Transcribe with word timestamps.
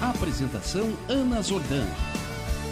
Apresentação 0.00 0.92
Ana 1.08 1.42
Zordan. 1.42 1.84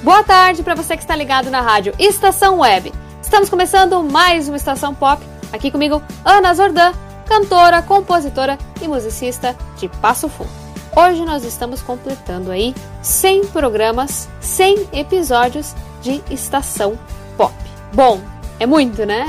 Boa 0.02 0.22
tarde 0.22 0.62
para 0.62 0.76
você 0.76 0.96
que 0.96 1.02
está 1.02 1.16
ligado 1.16 1.50
na 1.50 1.60
rádio 1.60 1.92
Estação 1.98 2.60
Web. 2.60 2.92
Estamos 3.20 3.50
começando 3.50 4.00
mais 4.04 4.46
uma 4.46 4.56
Estação 4.56 4.94
Pop. 4.94 5.20
Aqui 5.52 5.72
comigo, 5.72 6.00
Ana 6.24 6.54
Zordan, 6.54 6.92
cantora, 7.26 7.82
compositora 7.82 8.56
e 8.80 8.86
musicista 8.86 9.56
de 9.76 9.88
Passo 9.88 10.28
Fundo. 10.28 10.50
Hoje 10.94 11.24
nós 11.24 11.44
estamos 11.44 11.82
completando 11.82 12.52
aí 12.52 12.72
100 13.02 13.46
programas, 13.48 14.28
100 14.40 14.90
episódios 14.92 15.74
de 16.00 16.22
Estação 16.30 16.96
Pop. 17.36 17.52
Bom, 17.92 18.20
é 18.60 18.66
muito, 18.66 19.04
né? 19.04 19.28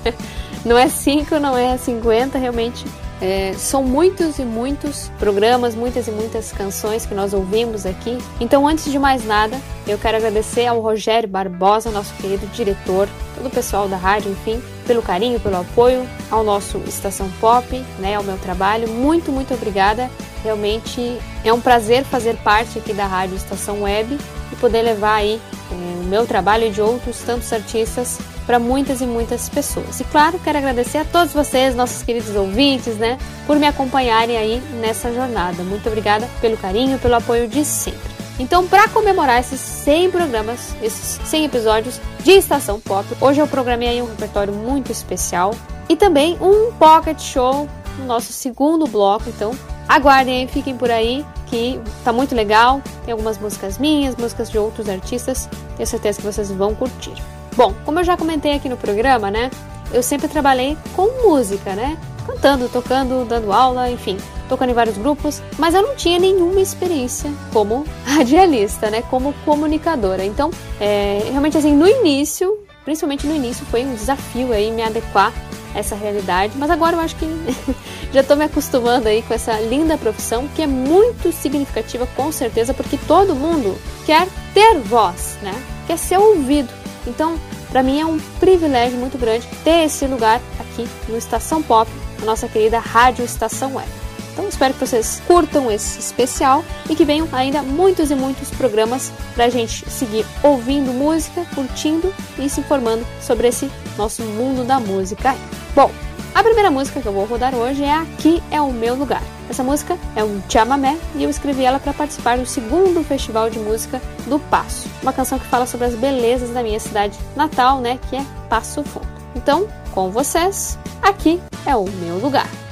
não 0.64 0.78
é 0.78 0.88
5, 0.88 1.38
não 1.38 1.56
é 1.56 1.76
50, 1.76 2.38
realmente 2.38 2.86
é, 3.20 3.52
são 3.54 3.82
muitos 3.82 4.38
e 4.38 4.44
muitos 4.44 5.10
programas, 5.18 5.74
muitas 5.74 6.06
e 6.08 6.10
muitas 6.10 6.52
canções 6.52 7.06
que 7.06 7.14
nós 7.14 7.32
ouvimos 7.32 7.86
aqui. 7.86 8.18
Então, 8.40 8.66
antes 8.66 8.90
de 8.90 8.98
mais 8.98 9.24
nada, 9.24 9.60
eu 9.86 9.98
quero 9.98 10.16
agradecer 10.16 10.66
ao 10.66 10.80
Rogério 10.80 11.28
Barbosa, 11.28 11.90
nosso 11.90 12.12
querido 12.14 12.46
diretor, 12.48 13.08
todo 13.36 13.46
o 13.46 13.50
pessoal 13.50 13.88
da 13.88 13.96
rádio, 13.96 14.32
enfim, 14.32 14.60
pelo 14.86 15.00
carinho, 15.00 15.38
pelo 15.38 15.56
apoio 15.56 16.06
ao 16.30 16.42
nosso 16.42 16.78
Estação 16.86 17.30
Pop, 17.40 17.84
né, 17.98 18.16
ao 18.16 18.24
meu 18.24 18.36
trabalho. 18.38 18.88
Muito, 18.88 19.30
muito 19.30 19.54
obrigada. 19.54 20.10
Realmente 20.42 21.18
é 21.44 21.52
um 21.52 21.60
prazer 21.60 22.04
fazer 22.04 22.36
parte 22.38 22.78
aqui 22.78 22.92
da 22.92 23.06
rádio 23.06 23.36
Estação 23.36 23.82
Web 23.82 24.18
e 24.52 24.56
poder 24.56 24.82
levar 24.82 25.16
aí 25.16 25.40
é, 25.70 25.74
o 26.00 26.04
meu 26.04 26.26
trabalho 26.26 26.66
e 26.66 26.70
de 26.70 26.80
outros 26.80 27.18
tantos 27.18 27.52
artistas 27.52 28.18
para 28.44 28.58
muitas 28.58 29.00
e 29.00 29.06
muitas 29.06 29.48
pessoas. 29.48 30.00
E 30.00 30.04
claro, 30.04 30.38
quero 30.42 30.58
agradecer 30.58 30.98
a 30.98 31.04
todos 31.04 31.32
vocês, 31.32 31.74
nossos 31.74 32.02
queridos 32.02 32.34
ouvintes, 32.34 32.96
né, 32.96 33.18
por 33.46 33.56
me 33.56 33.66
acompanharem 33.66 34.36
aí 34.36 34.62
nessa 34.80 35.12
jornada. 35.12 35.62
Muito 35.62 35.88
obrigada 35.88 36.28
pelo 36.40 36.56
carinho, 36.56 36.98
pelo 36.98 37.14
apoio 37.14 37.48
de 37.48 37.64
sempre. 37.64 38.15
Então, 38.38 38.66
para 38.66 38.88
comemorar 38.88 39.40
esses 39.40 39.60
100 39.60 40.10
programas, 40.10 40.74
esses 40.82 41.18
100 41.26 41.44
episódios 41.46 42.00
de 42.22 42.32
Estação 42.32 42.78
Pop, 42.78 43.06
hoje 43.20 43.40
eu 43.40 43.46
programei 43.46 43.88
aí 43.88 44.02
um 44.02 44.06
repertório 44.06 44.52
muito 44.52 44.92
especial 44.92 45.54
e 45.88 45.96
também 45.96 46.36
um 46.40 46.70
pocket 46.72 47.18
show 47.18 47.66
no 47.98 48.04
nosso 48.04 48.32
segundo 48.32 48.86
bloco. 48.86 49.28
Então, 49.28 49.52
aguardem 49.88 50.42
aí, 50.42 50.48
fiquem 50.48 50.76
por 50.76 50.90
aí, 50.90 51.24
que 51.46 51.80
tá 52.04 52.12
muito 52.12 52.34
legal. 52.34 52.82
Tem 53.04 53.12
algumas 53.12 53.38
músicas 53.38 53.78
minhas, 53.78 54.14
músicas 54.16 54.50
de 54.50 54.58
outros 54.58 54.86
artistas. 54.88 55.48
Tenho 55.76 55.86
certeza 55.86 56.20
que 56.20 56.26
vocês 56.26 56.50
vão 56.50 56.74
curtir. 56.74 57.14
Bom, 57.56 57.72
como 57.86 58.00
eu 58.00 58.04
já 58.04 58.18
comentei 58.18 58.52
aqui 58.52 58.68
no 58.68 58.76
programa, 58.76 59.30
né? 59.30 59.50
Eu 59.90 60.02
sempre 60.02 60.28
trabalhei 60.28 60.76
com 60.94 61.26
música, 61.26 61.74
né? 61.74 61.96
Cantando, 62.26 62.68
tocando, 62.68 63.24
dando 63.24 63.52
aula, 63.52 63.90
enfim, 63.90 64.16
tocando 64.48 64.70
em 64.70 64.74
vários 64.74 64.98
grupos, 64.98 65.42
mas 65.58 65.74
eu 65.74 65.82
não 65.82 65.94
tinha 65.94 66.18
nenhuma 66.18 66.60
experiência 66.60 67.32
como 67.52 67.84
radialista, 68.04 68.90
né? 68.90 69.02
Como 69.02 69.32
comunicadora. 69.44 70.24
Então, 70.24 70.50
é, 70.80 71.20
realmente 71.30 71.56
assim, 71.56 71.72
no 71.74 71.86
início, 71.86 72.58
principalmente 72.84 73.26
no 73.26 73.34
início, 73.34 73.64
foi 73.66 73.84
um 73.84 73.94
desafio 73.94 74.52
aí 74.52 74.70
me 74.70 74.82
adequar 74.82 75.32
a 75.74 75.78
essa 75.78 75.94
realidade, 75.94 76.54
mas 76.56 76.70
agora 76.70 76.96
eu 76.96 77.00
acho 77.00 77.16
que 77.16 77.26
já 78.12 78.20
estou 78.22 78.36
me 78.36 78.44
acostumando 78.44 79.08
aí 79.08 79.22
com 79.22 79.34
essa 79.34 79.52
linda 79.60 79.96
profissão 79.98 80.48
que 80.48 80.62
é 80.62 80.66
muito 80.66 81.30
significativa 81.32 82.06
com 82.16 82.32
certeza, 82.32 82.74
porque 82.74 82.98
todo 83.06 83.34
mundo 83.34 83.76
quer 84.04 84.26
ter 84.52 84.78
voz, 84.80 85.36
né? 85.42 85.54
Quer 85.86 85.98
ser 85.98 86.18
ouvido. 86.18 86.72
Então, 87.06 87.38
para 87.70 87.82
mim 87.82 88.00
é 88.00 88.06
um 88.06 88.18
privilégio 88.40 88.98
muito 88.98 89.18
grande 89.18 89.46
ter 89.62 89.84
esse 89.84 90.06
lugar 90.06 90.40
aqui 90.58 90.88
no 91.08 91.16
Estação 91.16 91.62
Pop, 91.62 91.90
a 92.20 92.24
nossa 92.24 92.48
querida 92.48 92.78
Rádio 92.78 93.24
Estação 93.24 93.74
Web. 93.74 93.88
Então 94.32 94.46
espero 94.48 94.74
que 94.74 94.80
vocês 94.80 95.22
curtam 95.26 95.70
esse 95.70 95.98
especial 95.98 96.62
e 96.90 96.94
que 96.94 97.06
venham 97.06 97.26
ainda 97.32 97.62
muitos 97.62 98.10
e 98.10 98.14
muitos 98.14 98.50
programas 98.50 99.10
para 99.34 99.46
a 99.46 99.48
gente 99.48 99.88
seguir 99.90 100.26
ouvindo 100.42 100.92
música, 100.92 101.46
curtindo 101.54 102.12
e 102.38 102.46
se 102.48 102.60
informando 102.60 103.06
sobre 103.20 103.48
esse 103.48 103.70
nosso 103.96 104.22
mundo 104.22 104.62
da 104.62 104.78
música. 104.78 105.34
Bom, 105.74 105.90
a 106.34 106.42
primeira 106.42 106.70
música 106.70 107.00
que 107.00 107.06
eu 107.06 107.14
vou 107.14 107.24
rodar 107.24 107.54
hoje 107.54 107.82
é 107.82 107.94
Aqui 107.94 108.42
é 108.50 108.60
o 108.60 108.70
Meu 108.70 108.94
Lugar. 108.94 109.22
Essa 109.48 109.62
música 109.62 109.96
é 110.14 110.22
um 110.22 110.42
chamamé 110.50 110.98
e 111.14 111.24
eu 111.24 111.30
escrevi 111.30 111.64
ela 111.64 111.78
para 111.78 111.94
participar 111.94 112.36
do 112.36 112.44
segundo 112.44 113.02
Festival 113.02 113.48
de 113.48 113.58
Música 113.58 114.02
do 114.26 114.38
Passo. 114.38 114.86
Uma 115.02 115.14
canção 115.14 115.38
que 115.38 115.46
fala 115.46 115.64
sobre 115.64 115.86
as 115.86 115.94
belezas 115.94 116.50
da 116.50 116.62
minha 116.62 116.78
cidade 116.78 117.18
natal, 117.34 117.80
né, 117.80 117.98
que 118.10 118.16
é 118.16 118.26
Passo 118.50 118.84
Fundo. 118.84 119.06
Então, 119.34 119.66
com 119.96 120.10
vocês, 120.10 120.78
aqui 121.00 121.40
é 121.64 121.74
o 121.74 121.88
meu 121.88 122.18
lugar. 122.18 122.65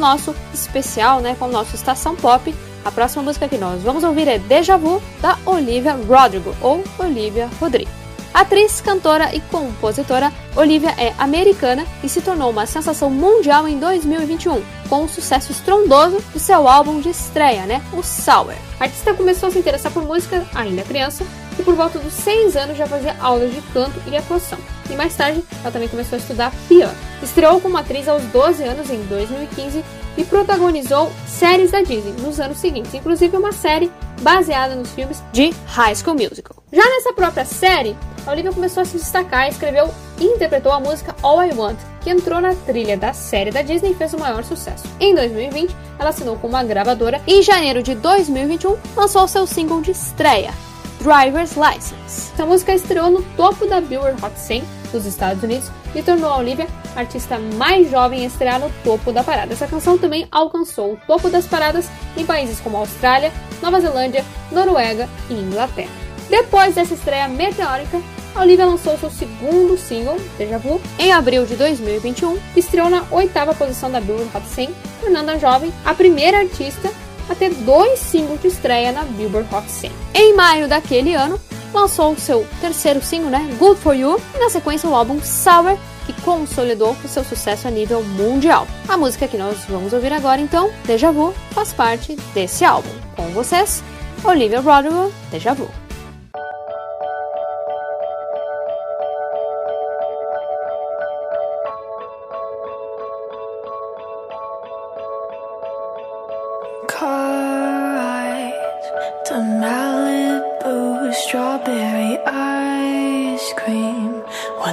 Nosso 0.00 0.34
especial, 0.52 1.20
né, 1.20 1.36
com 1.38 1.44
o 1.44 1.52
nosso 1.52 1.76
Estação 1.76 2.16
Pop, 2.16 2.52
a 2.84 2.90
próxima 2.90 3.22
música 3.22 3.48
que 3.48 3.58
nós 3.58 3.82
vamos 3.82 4.02
ouvir 4.02 4.26
é 4.26 4.38
Deja 4.38 4.76
Vu, 4.76 5.02
da 5.20 5.38
Olivia 5.44 5.94
Rodrigo, 5.94 6.54
ou 6.60 6.82
Olivia 6.98 7.48
Rodrigo. 7.60 7.90
Atriz, 8.32 8.80
cantora 8.80 9.34
e 9.34 9.40
compositora, 9.40 10.32
Olivia 10.56 10.94
é 10.96 11.12
americana 11.18 11.84
e 12.02 12.08
se 12.08 12.20
tornou 12.20 12.50
uma 12.50 12.64
sensação 12.64 13.10
mundial 13.10 13.66
em 13.66 13.78
2021, 13.78 14.62
com 14.88 15.04
o 15.04 15.08
sucesso 15.08 15.50
estrondoso 15.50 16.22
de 16.32 16.38
seu 16.38 16.68
álbum 16.68 17.00
de 17.00 17.10
estreia, 17.10 17.66
né, 17.66 17.82
o 17.92 18.02
Sour. 18.02 18.54
A 18.78 18.84
artista 18.84 19.14
começou 19.14 19.48
a 19.48 19.52
se 19.52 19.58
interessar 19.58 19.92
por 19.92 20.04
música 20.04 20.46
ainda 20.54 20.82
criança 20.82 21.24
e 21.60 21.62
por 21.62 21.74
volta 21.74 21.98
dos 21.98 22.14
6 22.14 22.56
anos 22.56 22.76
já 22.76 22.86
fazia 22.86 23.14
aulas 23.20 23.52
de 23.52 23.60
canto 23.72 24.00
e 24.10 24.16
atuação. 24.16 24.58
E 24.88 24.94
mais 24.94 25.14
tarde, 25.14 25.44
ela 25.60 25.70
também 25.70 25.88
começou 25.88 26.16
a 26.16 26.18
estudar 26.18 26.52
piano. 26.66 26.96
Estreou 27.22 27.60
como 27.60 27.76
atriz 27.76 28.08
aos 28.08 28.22
12 28.24 28.64
anos 28.64 28.90
em 28.90 29.00
2015 29.02 29.84
e 30.16 30.24
protagonizou 30.24 31.12
séries 31.26 31.70
da 31.70 31.82
Disney 31.82 32.14
nos 32.18 32.40
anos 32.40 32.58
seguintes, 32.58 32.94
inclusive 32.94 33.36
uma 33.36 33.52
série 33.52 33.92
baseada 34.22 34.74
nos 34.74 34.90
filmes 34.90 35.22
de 35.32 35.52
High 35.66 35.94
School 35.94 36.16
Musical. 36.16 36.56
Já 36.72 36.82
nessa 36.82 37.12
própria 37.12 37.44
série, 37.44 37.96
a 38.26 38.32
Olivia 38.32 38.52
começou 38.52 38.82
a 38.82 38.86
se 38.86 38.96
destacar 38.96 39.46
e 39.46 39.50
escreveu 39.50 39.90
e 40.18 40.24
interpretou 40.24 40.72
a 40.72 40.80
música 40.80 41.14
All 41.22 41.44
I 41.44 41.52
Want, 41.52 41.78
que 42.00 42.10
entrou 42.10 42.40
na 42.40 42.54
trilha 42.54 42.96
da 42.96 43.12
série 43.12 43.50
da 43.50 43.60
Disney 43.60 43.92
e 43.92 43.94
fez 43.94 44.14
o 44.14 44.18
maior 44.18 44.44
sucesso. 44.44 44.84
Em 44.98 45.14
2020, 45.14 45.74
ela 45.98 46.08
assinou 46.08 46.36
com 46.36 46.48
uma 46.48 46.64
gravadora 46.64 47.20
e 47.26 47.34
em 47.34 47.42
janeiro 47.42 47.82
de 47.82 47.94
2021 47.94 48.76
lançou 48.96 49.28
seu 49.28 49.46
single 49.46 49.82
de 49.82 49.90
estreia, 49.90 50.52
Driver's 51.00 51.56
License. 51.56 52.32
Essa 52.32 52.46
música 52.46 52.74
estreou 52.74 53.10
no 53.10 53.22
topo 53.36 53.66
da 53.66 53.80
Billboard 53.80 54.22
Hot 54.24 54.38
100 54.38 54.62
dos 54.92 55.06
Estados 55.06 55.42
Unidos 55.42 55.70
e 55.94 56.02
tornou 56.02 56.30
a 56.30 56.36
Olivia 56.36 56.66
a 56.94 57.00
artista 57.00 57.38
mais 57.38 57.90
jovem 57.90 58.24
a 58.24 58.26
estrear 58.26 58.60
no 58.60 58.70
topo 58.84 59.12
da 59.12 59.24
parada. 59.24 59.52
Essa 59.52 59.66
canção 59.66 59.96
também 59.96 60.26
alcançou 60.30 60.92
o 60.92 60.98
topo 61.06 61.30
das 61.30 61.46
paradas 61.46 61.88
em 62.16 62.26
países 62.26 62.60
como 62.60 62.76
Austrália, 62.76 63.32
Nova 63.62 63.80
Zelândia, 63.80 64.24
Noruega 64.52 65.08
e 65.28 65.34
Inglaterra. 65.34 65.90
Depois 66.28 66.74
dessa 66.74 66.94
estreia 66.94 67.28
meteórica, 67.28 68.00
a 68.34 68.42
Olivia 68.42 68.66
lançou 68.66 68.96
seu 68.96 69.10
segundo 69.10 69.76
single, 69.76 70.16
Deja 70.38 70.58
Vu, 70.58 70.80
em 70.98 71.12
abril 71.12 71.44
de 71.44 71.56
2021 71.56 72.38
e 72.54 72.60
estreou 72.60 72.88
na 72.88 73.04
oitava 73.10 73.54
posição 73.54 73.90
da 73.90 74.00
Billboard 74.00 74.30
Hot 74.36 74.46
100, 74.46 74.70
tornando 75.00 75.30
a 75.32 75.38
jovem 75.38 75.72
a 75.84 75.94
primeira 75.94 76.38
artista 76.38 76.90
a 77.30 77.34
ter 77.34 77.54
dois 77.54 77.98
singles 78.00 78.42
de 78.42 78.48
estreia 78.48 78.90
na 78.90 79.04
Billboard 79.04 79.48
Hot 79.54 79.70
100. 79.70 79.92
Em 80.14 80.34
maio 80.34 80.68
daquele 80.68 81.14
ano, 81.14 81.40
lançou 81.72 82.16
seu 82.16 82.44
terceiro 82.60 83.00
single, 83.00 83.30
né, 83.30 83.48
Good 83.58 83.80
For 83.80 83.94
You, 83.94 84.20
e 84.34 84.38
na 84.38 84.50
sequência 84.50 84.88
o 84.88 84.94
álbum 84.94 85.22
Sour, 85.22 85.78
que 86.06 86.12
consolidou 86.22 86.96
o 87.04 87.08
seu 87.08 87.24
sucesso 87.24 87.68
a 87.68 87.70
nível 87.70 88.02
mundial. 88.02 88.66
A 88.88 88.96
música 88.96 89.28
que 89.28 89.38
nós 89.38 89.58
vamos 89.68 89.92
ouvir 89.92 90.12
agora, 90.12 90.40
então, 90.40 90.70
Deja 90.84 91.12
Vu, 91.12 91.32
faz 91.52 91.72
parte 91.72 92.16
desse 92.34 92.64
álbum. 92.64 92.90
Com 93.14 93.28
vocês, 93.28 93.82
Olivia 94.24 94.60
Rodrigo, 94.60 95.12
Deja 95.30 95.54
Vu. 95.54 95.70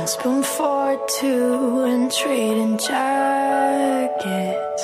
Spoon 0.07 0.41
for 0.41 0.97
two 1.19 1.83
and 1.83 2.09
trading 2.11 2.77
jackets, 2.77 4.83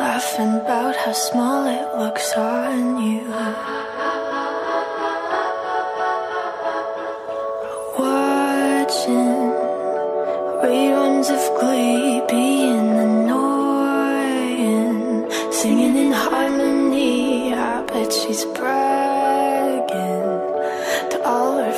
laughing 0.00 0.56
about 0.56 0.96
how 0.96 1.12
small 1.12 1.64
it 1.66 1.96
looks 1.96 2.36
on 2.36 3.00
you. 3.06 3.22
Watching 7.98 9.52
reruns 10.62 11.28
of 11.36 11.42
Glee 11.60 12.20
being 12.28 12.90
annoying, 13.06 14.90
singing 15.52 15.96
in 16.04 16.12
harmony. 16.12 17.54
I 17.54 17.56
bet 17.86 18.12
she's 18.12 18.44
bragging 18.44 18.87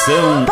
Estação 0.00 0.46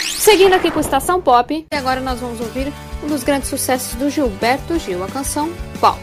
Seguindo 0.00 0.52
aqui 0.52 0.70
com 0.70 0.78
Estação 0.78 1.20
Pop, 1.20 1.66
e 1.68 1.76
agora 1.76 2.00
nós 2.00 2.20
vamos 2.20 2.40
ouvir 2.40 2.72
um 3.02 3.08
dos 3.08 3.24
grandes 3.24 3.48
sucessos 3.48 3.96
do 3.96 4.08
Gilberto 4.08 4.78
Gil, 4.78 5.02
a 5.02 5.08
canção 5.08 5.52
Pau. 5.80 5.98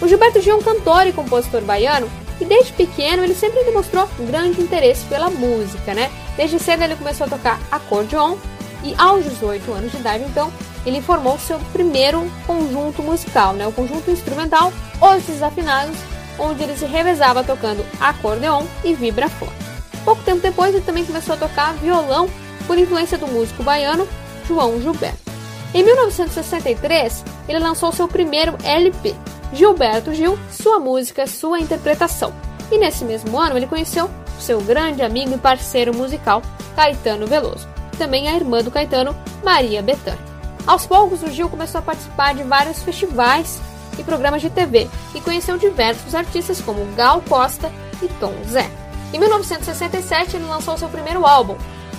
O 0.00 0.06
Gilberto 0.06 0.40
Gil 0.40 0.54
é 0.54 0.56
um 0.58 0.62
cantor 0.62 1.08
e 1.08 1.12
compositor 1.12 1.60
baiano 1.62 2.08
e 2.40 2.44
desde 2.44 2.72
pequeno 2.72 3.24
ele 3.24 3.34
sempre 3.34 3.64
demonstrou 3.64 4.08
grande 4.20 4.60
interesse 4.60 5.04
pela 5.06 5.28
música, 5.28 5.92
né? 5.92 6.08
Desde 6.36 6.60
cedo 6.60 6.84
ele 6.84 6.94
começou 6.94 7.26
a 7.26 7.30
tocar 7.30 7.58
acordeon 7.68 8.36
e 8.84 8.94
aos 8.96 9.24
18 9.24 9.72
anos 9.72 9.90
de 9.90 9.98
idade, 9.98 10.22
então, 10.22 10.52
ele 10.86 11.02
formou 11.02 11.36
seu 11.36 11.58
primeiro 11.72 12.30
conjunto 12.46 13.02
musical, 13.02 13.54
né? 13.54 13.66
O 13.66 13.72
conjunto 13.72 14.08
instrumental 14.08 14.72
Os 15.00 15.24
Desafinados, 15.24 15.96
onde 16.38 16.62
ele 16.62 16.76
se 16.76 16.86
revezava 16.86 17.42
tocando 17.42 17.84
acordeon 18.00 18.64
e 18.84 18.94
vibrafone. 18.94 19.57
Pouco 20.04 20.22
tempo 20.22 20.40
depois, 20.40 20.74
ele 20.74 20.84
também 20.84 21.04
começou 21.04 21.34
a 21.34 21.38
tocar 21.38 21.74
violão 21.74 22.28
por 22.66 22.78
influência 22.78 23.18
do 23.18 23.26
músico 23.26 23.62
baiano 23.62 24.06
João 24.46 24.80
Gilberto. 24.80 25.28
Em 25.74 25.82
1963, 25.82 27.24
ele 27.48 27.58
lançou 27.58 27.92
seu 27.92 28.08
primeiro 28.08 28.56
LP, 28.64 29.14
Gilberto 29.52 30.14
Gil, 30.14 30.38
Sua 30.50 30.78
Música, 30.78 31.26
Sua 31.26 31.60
Interpretação. 31.60 32.32
E 32.70 32.78
nesse 32.78 33.04
mesmo 33.04 33.38
ano, 33.38 33.56
ele 33.56 33.66
conheceu 33.66 34.10
seu 34.38 34.60
grande 34.60 35.02
amigo 35.02 35.34
e 35.34 35.38
parceiro 35.38 35.94
musical, 35.94 36.42
Caetano 36.76 37.26
Veloso, 37.26 37.68
também 37.98 38.28
a 38.28 38.34
irmã 38.34 38.62
do 38.62 38.70
Caetano, 38.70 39.16
Maria 39.42 39.82
Bethânia. 39.82 40.28
Aos 40.66 40.86
poucos, 40.86 41.22
o 41.22 41.30
Gil 41.30 41.48
começou 41.48 41.78
a 41.78 41.82
participar 41.82 42.34
de 42.34 42.42
vários 42.42 42.82
festivais 42.82 43.60
e 43.98 44.04
programas 44.04 44.42
de 44.42 44.50
TV 44.50 44.88
e 45.14 45.20
conheceu 45.20 45.58
diversos 45.58 46.14
artistas 46.14 46.60
como 46.60 46.84
Gal 46.94 47.22
Costa 47.28 47.70
e 48.02 48.08
Tom 48.20 48.34
Zé. 48.46 48.70
Em 49.12 49.18
1967, 49.18 50.36
ele 50.36 50.44
lançou 50.44 50.76
seu 50.76 50.88
primeiro 50.88 51.26
álbum, 51.26 51.56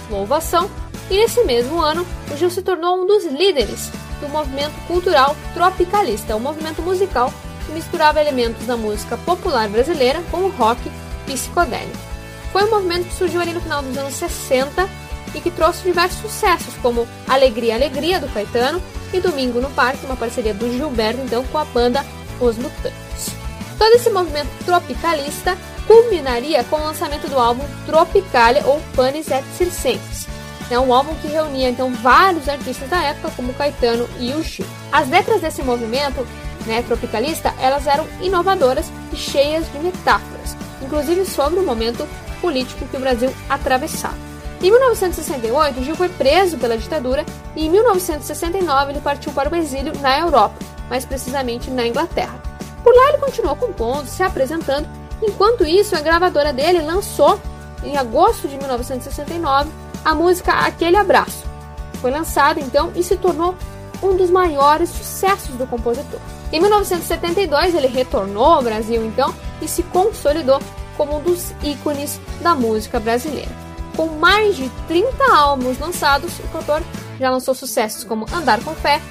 Louvação, 0.09 0.69
e 1.09 1.17
nesse 1.17 1.43
mesmo 1.43 1.79
ano, 1.79 2.05
o 2.31 2.37
Gil 2.37 2.49
se 2.49 2.61
tornou 2.61 3.01
um 3.01 3.07
dos 3.07 3.25
líderes 3.25 3.91
do 4.21 4.29
movimento 4.29 4.73
cultural 4.87 5.35
tropicalista, 5.53 6.35
um 6.35 6.39
movimento 6.39 6.81
musical 6.81 7.33
que 7.65 7.71
misturava 7.71 8.21
elementos 8.21 8.65
da 8.65 8.77
música 8.77 9.17
popular 9.17 9.67
brasileira 9.69 10.21
com 10.29 10.37
o 10.37 10.49
rock 10.49 10.79
psicodélico. 11.25 11.97
Foi 12.51 12.63
um 12.63 12.69
movimento 12.69 13.07
que 13.07 13.15
surgiu 13.15 13.41
ali 13.41 13.53
no 13.53 13.61
final 13.61 13.81
dos 13.81 13.97
anos 13.97 14.13
60 14.15 14.89
e 15.35 15.41
que 15.41 15.51
trouxe 15.51 15.83
diversos 15.83 16.19
sucessos, 16.19 16.73
como 16.81 17.07
Alegria, 17.27 17.75
Alegria, 17.75 18.19
do 18.19 18.27
Caetano, 18.29 18.81
e 19.13 19.19
Domingo 19.19 19.59
no 19.59 19.69
Parque, 19.71 20.05
uma 20.05 20.15
parceria 20.15 20.53
do 20.53 20.71
Gilberto, 20.71 21.21
então, 21.21 21.43
com 21.45 21.57
a 21.57 21.65
banda 21.65 22.05
Os 22.39 22.57
Mutantes. 22.57 23.33
Todo 23.77 23.95
esse 23.95 24.09
movimento 24.09 24.49
tropicalista 24.65 25.57
culminaria 25.89 26.63
com 26.65 26.75
o 26.75 26.83
lançamento 26.83 27.27
do 27.27 27.39
álbum 27.39 27.65
Tropicalia 27.87 28.63
ou 28.63 28.79
Panis 28.95 29.31
et 29.31 29.43
Circenses, 29.57 30.27
é 30.69 30.79
um 30.79 30.93
álbum 30.93 31.15
que 31.15 31.27
reunia 31.27 31.67
então 31.67 31.91
vários 31.91 32.47
artistas 32.47 32.87
da 32.87 33.01
época, 33.01 33.31
como 33.35 33.55
Caetano 33.55 34.07
e 34.19 34.31
o 34.33 34.43
Chico. 34.43 34.69
As 34.91 35.09
letras 35.09 35.41
desse 35.41 35.63
movimento 35.63 36.27
né, 36.67 36.83
tropicalista 36.83 37.51
elas 37.59 37.87
eram 37.87 38.05
inovadoras 38.21 38.85
e 39.11 39.15
cheias 39.15 39.65
de 39.71 39.79
metáforas, 39.79 40.55
inclusive 40.79 41.25
sobre 41.25 41.59
o 41.59 41.65
momento 41.65 42.07
político 42.39 42.87
que 42.87 42.97
o 42.97 42.99
Brasil 42.99 43.33
atravessava. 43.49 44.29
Em 44.61 44.69
1968, 44.69 45.83
Gil 45.83 45.95
foi 45.95 46.09
preso 46.09 46.59
pela 46.59 46.77
ditadura 46.77 47.25
e 47.55 47.65
em 47.65 47.69
1969 47.71 48.91
ele 48.91 49.01
partiu 49.01 49.31
para 49.31 49.49
o 49.49 49.55
exílio 49.55 49.93
na 50.01 50.19
Europa, 50.19 50.55
mais 50.87 51.03
precisamente 51.03 51.71
na 51.71 51.87
Inglaterra. 51.87 52.39
Por 52.83 52.93
lá 52.93 53.09
ele 53.09 53.17
continuou 53.17 53.55
compondo, 53.55 54.05
se 54.05 54.21
apresentando, 54.21 54.87
enquanto 55.21 55.65
isso 55.65 55.95
a 55.95 56.01
gravadora 56.01 56.53
dele 56.53 56.81
lançou, 56.81 57.39
em 57.83 57.97
agosto 57.97 58.47
de 58.47 58.57
1969, 58.57 59.69
a 60.03 60.15
música 60.15 60.51
Aquele 60.53 60.97
Abraço. 60.97 61.43
Foi 62.01 62.11
lançada 62.11 62.59
então 62.59 62.91
e 62.95 63.03
se 63.03 63.17
tornou 63.17 63.55
um 64.01 64.15
dos 64.15 64.29
maiores 64.29 64.89
sucessos 64.89 65.55
do 65.55 65.67
compositor. 65.67 66.19
Em 66.51 66.59
1972 66.59 67.75
ele 67.75 67.87
retornou 67.87 68.45
ao 68.45 68.63
Brasil 68.63 69.05
então 69.05 69.33
e 69.61 69.67
se 69.67 69.83
consolidou 69.83 70.61
como 70.97 71.17
um 71.17 71.21
dos 71.21 71.53
ícones 71.61 72.19
da 72.41 72.55
música 72.55 72.99
brasileira. 72.99 73.51
Com 73.95 74.07
mais 74.07 74.55
de 74.55 74.69
30 74.87 75.09
álbuns 75.33 75.77
lançados, 75.79 76.39
o 76.39 76.47
cantor 76.49 76.81
já 77.19 77.29
lançou 77.29 77.53
sucessos 77.53 78.03
como 78.03 78.25
Andar 78.33 78.63
com 78.63 78.73
Fé, 78.73 79.01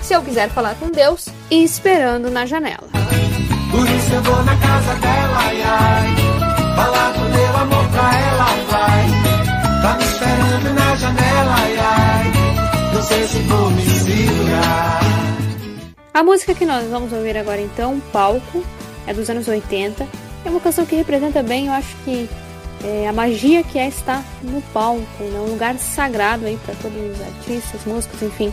Se 0.00 0.14
Eu 0.14 0.22
Quiser 0.22 0.48
Falar 0.50 0.76
com 0.76 0.88
Deus 0.88 1.26
e 1.50 1.62
Esperando 1.62 2.30
na 2.30 2.46
Janela. 2.46 2.97
Por 3.70 3.88
isso 3.88 4.14
eu 4.14 4.22
vou 4.22 4.42
na 4.44 4.56
casa 4.56 4.94
dela, 4.96 5.36
ai, 5.38 5.62
ai, 5.62 6.16
falar 6.76 7.12
do 7.12 7.20
meu 7.28 7.56
amor 7.56 7.88
pra 7.90 8.18
ela, 8.18 8.44
vai. 8.70 9.82
Tá 9.82 9.94
me 9.96 10.04
esperando 10.04 10.74
na 10.74 10.96
janela, 10.96 11.54
ai, 11.54 11.76
ai. 11.78 12.32
Não 12.94 13.02
sei 13.02 13.26
se 13.28 13.38
vou 13.40 13.70
me 13.70 13.82
segurar. 13.82 15.00
A 16.14 16.22
música 16.22 16.54
que 16.54 16.64
nós 16.64 16.88
vamos 16.88 17.12
ouvir 17.12 17.36
agora 17.36 17.60
então, 17.60 18.00
Palco, 18.12 18.64
é 19.06 19.14
dos 19.14 19.28
anos 19.30 19.46
80. 19.46 20.06
É 20.44 20.50
uma 20.50 20.60
canção 20.60 20.86
que 20.86 20.96
representa 20.96 21.42
bem, 21.42 21.66
eu 21.66 21.72
acho 21.72 21.94
que 22.04 22.28
é, 22.84 23.08
a 23.08 23.12
magia 23.12 23.62
que 23.62 23.78
é 23.78 23.88
estar 23.88 24.24
no 24.42 24.62
palco, 24.72 25.24
né? 25.24 25.38
um 25.40 25.50
lugar 25.50 25.76
sagrado 25.78 26.46
aí 26.46 26.56
para 26.64 26.74
todos 26.76 26.96
os 26.96 27.20
artistas, 27.20 27.84
músicos, 27.84 28.22
enfim, 28.22 28.52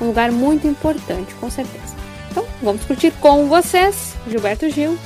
um 0.00 0.06
lugar 0.06 0.30
muito 0.32 0.66
importante, 0.66 1.34
com 1.36 1.48
certeza. 1.48 1.94
Então, 2.30 2.44
vamos 2.62 2.84
curtir 2.84 3.12
com 3.20 3.46
vocês, 3.46 4.11
Gilberto 4.28 4.68
Gil, 4.68 4.96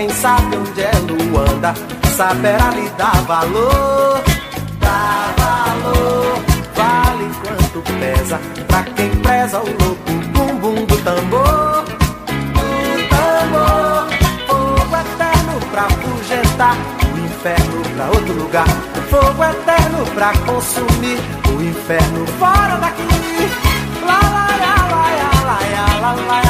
quem 0.00 0.08
sabe 0.08 0.56
onde 0.56 0.80
é 0.80 0.92
Luanda, 1.06 1.74
saberá 2.16 2.70
lhe 2.70 2.88
dar 2.96 3.20
valor, 3.26 4.22
dar 4.78 5.34
valor. 5.36 6.42
Vale 6.74 7.30
quanto 7.42 7.82
pesa, 8.00 8.40
pra 8.66 8.82
quem 8.82 9.10
preza 9.16 9.60
o 9.60 9.66
louco 9.66 10.12
bumbum 10.32 10.86
do 10.86 10.96
tambor, 11.04 11.84
do 11.84 13.08
tambor. 13.10 14.08
Fogo 14.46 14.96
eterno 14.96 15.60
pra 15.70 15.82
afugentar, 15.82 16.76
o 17.04 17.18
inferno 17.18 17.82
pra 17.94 18.06
outro 18.06 18.32
lugar. 18.32 18.68
Fogo 19.10 19.44
eterno 19.44 20.06
pra 20.14 20.32
consumir, 20.46 21.20
o 21.46 21.62
inferno 21.62 22.26
fora 22.38 22.76
daqui. 22.76 23.02
Lá, 24.06 24.18
lá, 24.18 24.48
lá, 24.62 24.76
lá, 24.88 25.10
lá, 25.10 25.40
lá, 25.44 26.00
lá, 26.00 26.12
lá, 26.14 26.42
lá. 26.44 26.49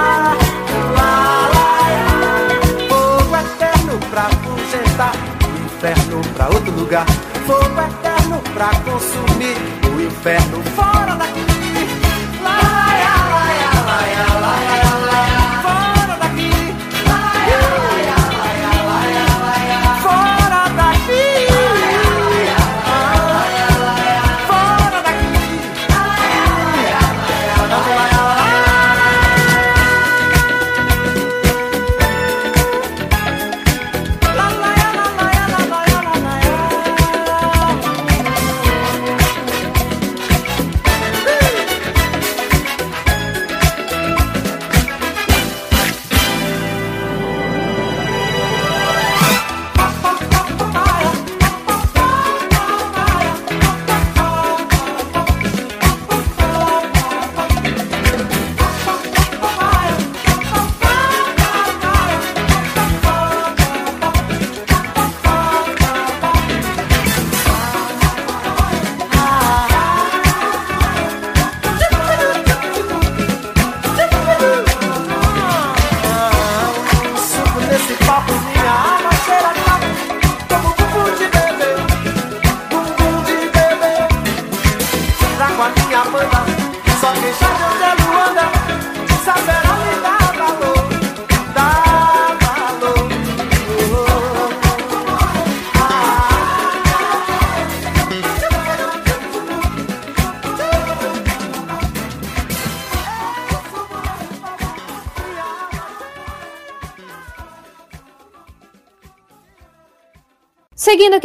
Pra 4.11 4.23
afugentar, 4.23 5.13
o 5.45 5.65
inferno 5.65 6.21
pra 6.35 6.49
outro 6.49 6.71
lugar. 6.71 7.05
Fogo 7.47 7.63
eterno 7.63 8.41
pra 8.53 8.69
consumir, 8.81 9.57
o 9.89 10.01
inferno 10.01 10.61
fora 10.75 11.15
daqui. 11.15 11.50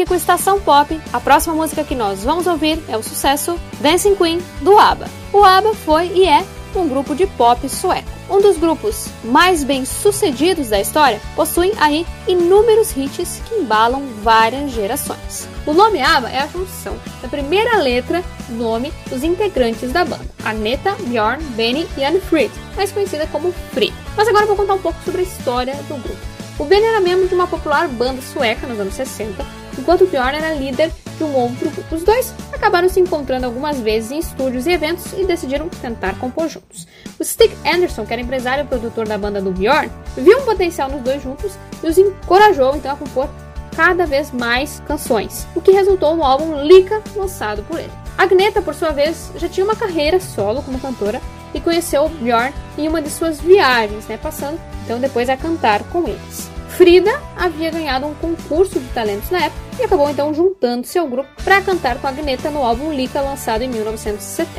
Com 0.06 0.14
Estação 0.14 0.60
Pop, 0.60 1.00
a 1.12 1.20
próxima 1.20 1.54
música 1.54 1.84
que 1.84 1.94
nós 1.94 2.22
vamos 2.22 2.46
ouvir 2.46 2.82
é 2.88 2.96
o 2.96 3.02
sucesso 3.02 3.58
Dancing 3.80 4.14
Queen 4.14 4.40
do 4.60 4.78
ABBA. 4.78 5.08
O 5.32 5.44
ABBA 5.44 5.74
foi 5.74 6.06
e 6.14 6.24
é 6.24 6.44
um 6.74 6.88
grupo 6.88 7.14
de 7.14 7.26
pop 7.26 7.68
sueco. 7.68 8.08
Um 8.28 8.40
dos 8.40 8.58
grupos 8.58 9.06
mais 9.24 9.64
bem 9.64 9.84
sucedidos 9.84 10.68
da 10.68 10.80
história, 10.80 11.20
possuem 11.34 11.72
aí 11.78 12.06
inúmeros 12.26 12.96
hits 12.96 13.40
que 13.48 13.54
embalam 13.54 14.02
várias 14.22 14.72
gerações. 14.72 15.48
O 15.64 15.72
nome 15.72 16.00
ABBA 16.00 16.28
é 16.28 16.40
a 16.40 16.46
junção 16.46 16.96
da 17.22 17.28
primeira 17.28 17.78
letra 17.78 18.22
do 18.48 18.56
nome 18.56 18.92
dos 19.08 19.22
integrantes 19.22 19.90
da 19.92 20.04
banda, 20.04 20.26
Agneta, 20.44 20.94
Bjorn, 21.00 21.42
Benny 21.56 21.86
e 21.96 22.04
Anne-Frid, 22.04 22.50
mais 22.76 22.92
conhecida 22.92 23.26
como 23.28 23.52
Frid. 23.72 23.94
Mas 24.16 24.28
agora 24.28 24.44
eu 24.44 24.48
vou 24.48 24.56
contar 24.56 24.74
um 24.74 24.82
pouco 24.82 25.02
sobre 25.04 25.22
a 25.22 25.24
história 25.24 25.74
do 25.88 25.96
grupo. 25.96 26.36
O 26.58 26.64
Benny 26.64 26.86
era 26.86 27.00
membro 27.00 27.28
de 27.28 27.34
uma 27.34 27.46
popular 27.46 27.86
banda 27.86 28.22
sueca 28.22 28.66
nos 28.66 28.80
anos 28.80 28.94
60, 28.94 29.44
enquanto 29.86 30.04
Bjorn 30.06 30.36
era 30.36 30.52
líder 30.52 30.90
de 31.16 31.22
um 31.22 31.32
outro 31.32 31.70
grupo. 31.70 31.94
Os 31.94 32.02
dois 32.02 32.34
acabaram 32.52 32.88
se 32.88 32.98
encontrando 32.98 33.46
algumas 33.46 33.78
vezes 33.78 34.10
em 34.10 34.18
estúdios 34.18 34.66
e 34.66 34.72
eventos 34.72 35.12
e 35.12 35.24
decidiram 35.24 35.68
tentar 35.68 36.18
compor 36.18 36.48
juntos. 36.48 36.88
O 37.20 37.24
Stig 37.24 37.56
Anderson, 37.64 38.04
que 38.04 38.12
era 38.12 38.20
empresário 38.20 38.64
e 38.64 38.66
produtor 38.66 39.06
da 39.06 39.16
banda 39.16 39.40
do 39.40 39.52
Bjorn, 39.52 39.88
viu 40.16 40.40
um 40.40 40.44
potencial 40.44 40.90
nos 40.90 41.02
dois 41.02 41.22
juntos 41.22 41.56
e 41.84 41.86
os 41.86 41.96
encorajou 41.96 42.74
então 42.74 42.92
a 42.92 42.96
compor 42.96 43.28
cada 43.76 44.04
vez 44.06 44.32
mais 44.32 44.82
canções, 44.88 45.46
o 45.54 45.60
que 45.60 45.70
resultou 45.70 46.16
no 46.16 46.24
álbum 46.24 46.62
Lika, 46.62 47.00
lançado 47.14 47.62
por 47.62 47.78
ele. 47.78 47.92
Agneta, 48.18 48.60
por 48.60 48.74
sua 48.74 48.90
vez, 48.90 49.30
já 49.36 49.48
tinha 49.48 49.64
uma 49.64 49.76
carreira 49.76 50.18
solo 50.18 50.62
como 50.62 50.80
cantora 50.80 51.20
e 51.54 51.60
conheceu 51.60 52.08
Bjorn 52.08 52.52
em 52.76 52.88
uma 52.88 53.00
de 53.00 53.10
suas 53.10 53.38
viagens, 53.38 54.04
né, 54.08 54.18
passando 54.20 54.58
então 54.84 54.98
depois 54.98 55.28
a 55.28 55.36
cantar 55.36 55.84
com 55.84 56.08
eles. 56.08 56.55
Frida 56.76 57.22
havia 57.34 57.70
ganhado 57.70 58.06
um 58.06 58.12
concurso 58.12 58.78
de 58.78 58.86
talentos 58.88 59.30
na 59.30 59.46
época 59.46 59.60
e 59.80 59.84
acabou 59.84 60.10
então 60.10 60.34
juntando-se 60.34 60.98
ao 60.98 61.08
grupo 61.08 61.30
para 61.42 61.62
cantar 61.62 61.98
com 61.98 62.06
a 62.06 62.10
Agneta 62.10 62.50
no 62.50 62.62
álbum 62.62 62.92
Lika, 62.92 63.22
lançado 63.22 63.62
em 63.62 63.68
1970. 63.68 64.50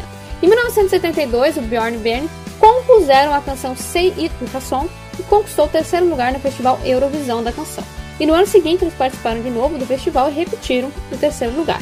Em 0.41 0.47
1972, 0.47 1.57
o 1.57 1.61
Bjorn 1.61 1.95
e 1.95 1.99
Benny 1.99 2.29
compuseram 2.59 3.35
a 3.35 3.39
canção 3.39 3.75
Say 3.75 4.07
It 4.17 4.33
With 4.41 4.49
A 4.55 4.59
Song 4.59 4.89
e 5.19 5.23
conquistou 5.23 5.65
o 5.65 5.69
terceiro 5.69 6.09
lugar 6.09 6.33
no 6.33 6.39
Festival 6.39 6.79
Eurovisão 6.83 7.43
da 7.43 7.51
canção. 7.51 7.83
E 8.19 8.25
no 8.25 8.33
ano 8.33 8.47
seguinte 8.47 8.83
eles 8.83 8.95
participaram 8.95 9.39
de 9.43 9.51
novo 9.51 9.77
do 9.77 9.85
festival 9.85 10.31
e 10.31 10.33
repetiram 10.33 10.91
o 11.11 11.17
terceiro 11.17 11.55
lugar. 11.55 11.81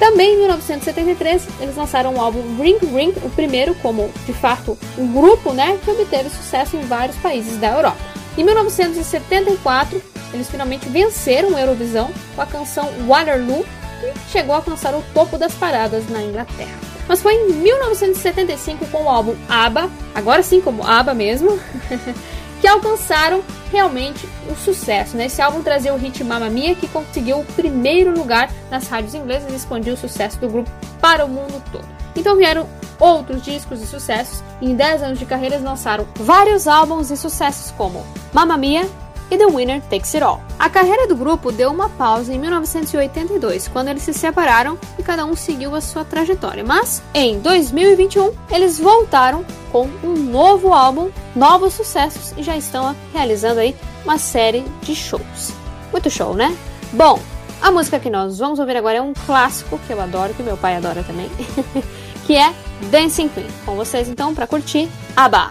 Também 0.00 0.34
em 0.34 0.38
1973 0.38 1.46
eles 1.60 1.76
lançaram 1.76 2.12
o 2.12 2.20
álbum 2.20 2.60
Ring 2.60 2.78
Ring, 2.92 3.14
o 3.22 3.30
primeiro 3.30 3.72
como, 3.76 4.10
de 4.26 4.32
fato, 4.32 4.76
um 4.98 5.12
grupo 5.12 5.52
né, 5.52 5.78
que 5.84 5.90
obteve 5.92 6.28
sucesso 6.28 6.76
em 6.76 6.80
vários 6.80 7.16
países 7.18 7.56
da 7.58 7.68
Europa. 7.68 8.16
Em 8.36 8.44
1974 8.44 10.02
eles 10.32 10.50
finalmente 10.50 10.88
venceram 10.88 11.50
o 11.50 11.58
Eurovisão 11.58 12.10
com 12.34 12.42
a 12.42 12.46
canção 12.46 12.88
Waterloo, 13.06 13.64
que 14.00 14.30
chegou 14.30 14.54
a 14.54 14.58
alcançar 14.58 14.94
o 14.94 15.02
topo 15.14 15.38
das 15.38 15.54
paradas 15.54 16.08
na 16.08 16.22
Inglaterra. 16.22 16.76
Mas 17.08 17.22
foi 17.22 17.34
em 17.34 17.52
1975 17.52 18.86
com 18.86 19.04
o 19.04 19.08
álbum 19.08 19.34
ABBA, 19.48 19.88
agora 20.14 20.42
sim 20.42 20.60
como 20.60 20.84
ABBA 20.84 21.14
mesmo, 21.14 21.58
que 22.60 22.66
alcançaram 22.66 23.42
realmente 23.70 24.28
o 24.50 24.56
sucesso. 24.56 25.16
Né? 25.16 25.26
Esse 25.26 25.40
álbum 25.40 25.62
trazia 25.62 25.94
o 25.94 25.96
hit 25.96 26.22
Mamma 26.24 26.50
Mia, 26.50 26.74
que 26.74 26.88
conseguiu 26.88 27.40
o 27.40 27.44
primeiro 27.44 28.12
lugar 28.12 28.50
nas 28.70 28.88
rádios 28.88 29.14
inglesas 29.14 29.52
e 29.52 29.56
expandiu 29.56 29.94
o 29.94 29.96
sucesso 29.96 30.38
do 30.38 30.48
grupo 30.48 30.70
para 31.00 31.24
o 31.24 31.28
mundo 31.28 31.62
todo. 31.70 32.05
Então 32.16 32.36
vieram 32.36 32.66
outros 32.98 33.42
discos 33.42 33.80
e 33.82 33.86
sucessos, 33.86 34.42
e 34.60 34.70
em 34.70 34.74
10 34.74 35.02
anos 35.02 35.18
de 35.18 35.26
carreira 35.26 35.58
lançaram 35.58 36.06
vários 36.16 36.66
álbuns 36.66 37.10
e 37.10 37.16
sucessos 37.16 37.70
como 37.72 38.04
Mamma 38.32 38.56
Mia 38.56 38.88
e 39.30 39.36
The 39.36 39.46
Winner 39.46 39.82
Takes 39.82 40.14
It 40.14 40.24
All. 40.24 40.40
A 40.58 40.70
carreira 40.70 41.06
do 41.06 41.16
grupo 41.16 41.52
deu 41.52 41.70
uma 41.70 41.88
pausa 41.88 42.32
em 42.32 42.38
1982, 42.38 43.68
quando 43.68 43.88
eles 43.88 44.02
se 44.02 44.14
separaram 44.14 44.78
e 44.98 45.02
cada 45.02 45.24
um 45.24 45.34
seguiu 45.34 45.74
a 45.74 45.80
sua 45.80 46.04
trajetória. 46.04 46.64
Mas 46.64 47.02
em 47.12 47.38
2021 47.40 48.32
eles 48.50 48.78
voltaram 48.78 49.44
com 49.70 49.88
um 50.02 50.14
novo 50.14 50.72
álbum, 50.72 51.10
novos 51.34 51.74
sucessos 51.74 52.32
e 52.36 52.42
já 52.42 52.56
estão 52.56 52.94
realizando 53.12 53.60
aí 53.60 53.76
uma 54.04 54.18
série 54.18 54.64
de 54.82 54.94
shows. 54.94 55.52
Muito 55.92 56.08
show, 56.08 56.34
né? 56.34 56.56
Bom, 56.92 57.20
a 57.60 57.70
música 57.70 57.98
que 57.98 58.08
nós 58.08 58.38
vamos 58.38 58.58
ouvir 58.58 58.76
agora 58.76 58.98
é 58.98 59.02
um 59.02 59.12
clássico 59.12 59.78
que 59.86 59.92
eu 59.92 60.00
adoro, 60.00 60.34
que 60.34 60.42
meu 60.42 60.56
pai 60.56 60.76
adora 60.76 61.02
também, 61.02 61.28
que 62.26 62.36
é 62.36 62.52
Dancing 62.90 63.28
Queen. 63.28 63.46
Com 63.64 63.76
vocês 63.76 64.08
então 64.08 64.34
para 64.34 64.46
curtir 64.46 64.88
ABBA. 65.16 65.50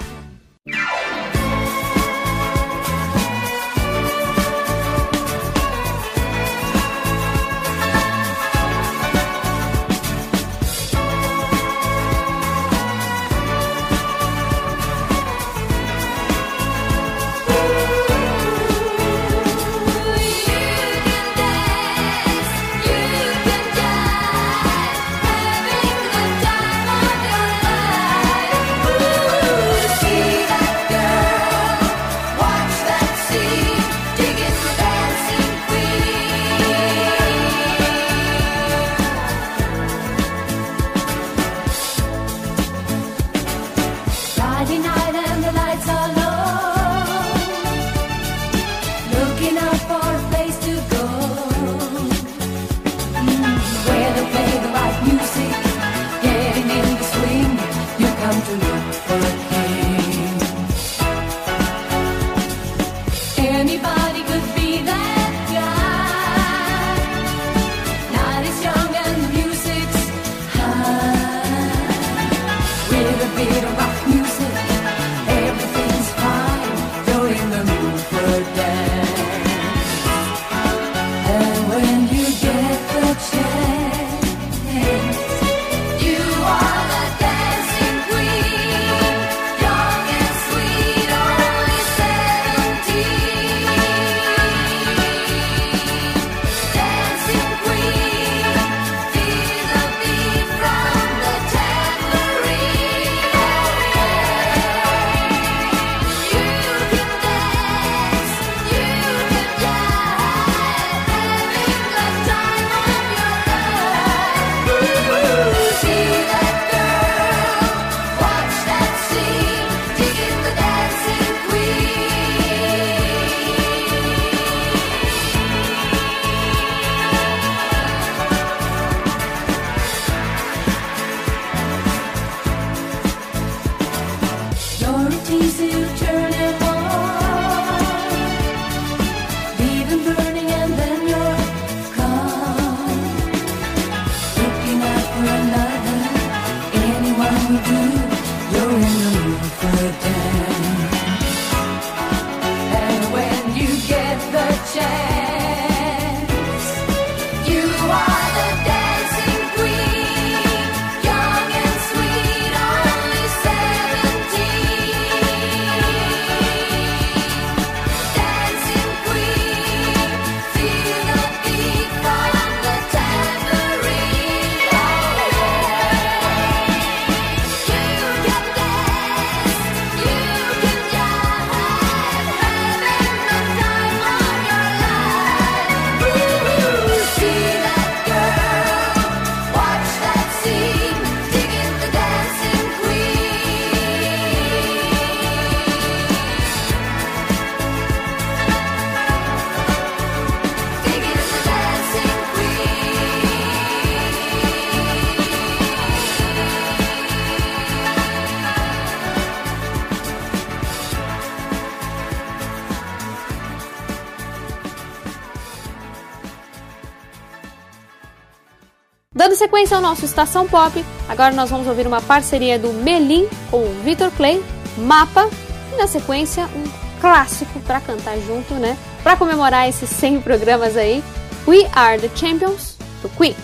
Dando 219.66 219.70
sequência 219.70 219.78
ao 219.78 219.82
nosso 219.82 220.06
Estação 220.06 220.48
Pop, 220.48 220.86
agora 221.10 221.34
nós 221.34 221.50
vamos 221.50 221.66
ouvir 221.68 221.88
uma 221.88 222.00
parceria 222.00 222.60
do 222.60 222.72
Melim 222.72 223.28
com 223.50 223.58
o 223.58 223.82
Vitor 223.84 224.12
Clay, 224.12 224.44
Mapa, 224.78 225.28
e 225.74 225.78
na 225.78 225.88
sequência 225.88 226.48
um 226.56 226.64
clássico 227.02 227.60
para 227.62 227.82
cantar 227.82 228.16
junto, 228.20 228.54
né? 228.56 228.78
Para 229.02 229.18
comemorar 229.18 229.68
esses 229.68 229.90
100 229.90 230.22
programas 230.22 230.78
aí, 230.78 231.04
We 231.48 231.68
Are 231.74 232.00
the 232.00 232.10
Champions 232.16 232.76
do 233.02 233.10
Queen. 233.10 233.36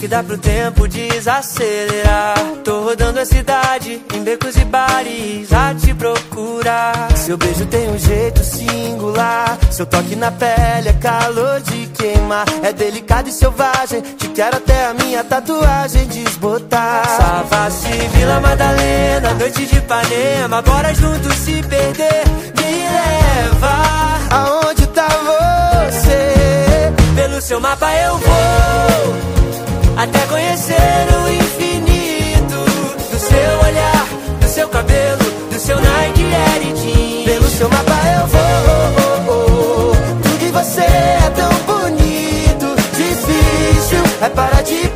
Que 0.00 0.08
dá 0.08 0.22
pro 0.22 0.38
tempo 0.38 0.88
desacelerar? 0.88 2.34
Tô 2.64 2.84
rodando 2.84 3.20
a 3.20 3.26
cidade, 3.26 4.02
em 4.14 4.24
becos 4.24 4.56
e 4.56 4.64
bares, 4.64 5.52
a 5.52 5.74
te 5.74 5.92
procurar. 5.92 7.14
Seu 7.18 7.36
beijo 7.36 7.66
tem 7.66 7.90
um 7.90 7.98
jeito 7.98 8.42
singular. 8.42 9.58
Seu 9.70 9.84
toque 9.84 10.16
na 10.16 10.32
pele 10.32 10.88
é 10.88 10.92
calor 10.94 11.60
de 11.60 11.86
queimar. 11.88 12.46
É 12.62 12.72
delicado 12.72 13.28
e 13.28 13.32
selvagem. 13.32 14.00
Te 14.00 14.28
quero 14.28 14.56
até 14.56 14.86
a 14.86 14.94
minha 14.94 15.22
tatuagem 15.22 16.06
desbotar. 16.06 17.06
Savassi, 17.06 17.92
Vila 18.14 18.40
Madalena, 18.40 19.34
noite 19.34 19.66
de 19.66 19.76
Ipanema. 19.76 20.62
Bora 20.62 20.94
juntos 20.94 21.34
se 21.34 21.62
perder. 21.62 22.24
Me 22.56 22.72
leva 22.88 23.74
aonde 24.30 24.86
tá 24.86 25.08
você. 25.08 26.90
Pelo 27.14 27.40
seu 27.42 27.60
mapa 27.60 27.94
eu 27.94 28.16
vou 28.16 28.89
até 30.02 30.20
conhecer 30.26 31.06
o 31.12 31.28
infinito 31.28 32.64
do 33.10 33.18
seu 33.18 33.68
olhar, 33.68 34.06
do 34.40 34.48
seu 34.48 34.66
cabelo, 34.68 35.22
do 35.52 35.58
seu 35.58 35.78
Nike 35.78 36.24
Air. 36.24 37.24
Pelo 37.26 37.48
seu 37.50 37.68
mapa 37.68 37.92
eu 38.18 38.26
vou. 38.26 39.94
Tudo 40.22 40.44
em 40.46 40.50
você 40.52 40.80
é 40.80 41.32
tão 41.36 41.52
bonito, 41.66 42.74
difícil 42.96 44.02
é 44.22 44.28
parar 44.30 44.62
de 44.62 44.89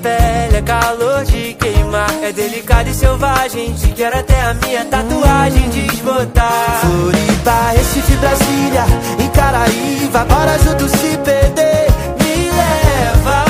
pele 0.00 0.56
é 0.56 0.62
calor 0.62 1.24
de 1.24 1.54
queimar. 1.54 2.10
É 2.22 2.32
delicado 2.32 2.88
e 2.88 2.94
selvagem. 2.94 3.72
Te 3.74 3.88
quero 3.92 4.18
até 4.18 4.40
a 4.40 4.54
minha 4.54 4.84
tatuagem 4.84 5.68
desbotar. 5.70 6.80
Floripa, 6.80 7.70
Recife, 7.76 8.16
Brasília, 8.16 8.84
em 9.18 9.28
Caraíva. 9.28 10.24
Bora 10.24 10.58
juntos 10.58 10.90
se 10.92 11.16
perder. 11.18 11.86
Me 12.20 12.50
leva 12.50 13.44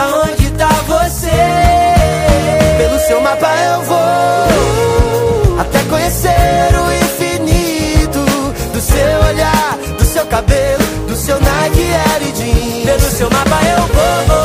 aonde 0.00 0.50
tá 0.52 0.68
você. 0.86 1.28
Pelo 2.78 2.98
seu 3.00 3.20
mapa 3.20 3.48
eu 3.72 3.82
vou. 3.82 5.60
Até 5.60 5.82
conhecer 5.90 6.70
o 6.74 6.92
infinito 7.04 8.24
do 8.72 8.80
seu 8.80 9.28
olhar, 9.28 9.76
do 9.98 10.04
seu 10.04 10.24
cabelo, 10.26 10.84
do 11.08 11.16
seu 11.16 11.38
Nike 11.40 11.88
Jeans. 12.36 12.84
Pelo 12.84 13.10
seu 13.10 13.30
mapa 13.30 13.58
eu 13.64 13.86
vou. 13.86 14.37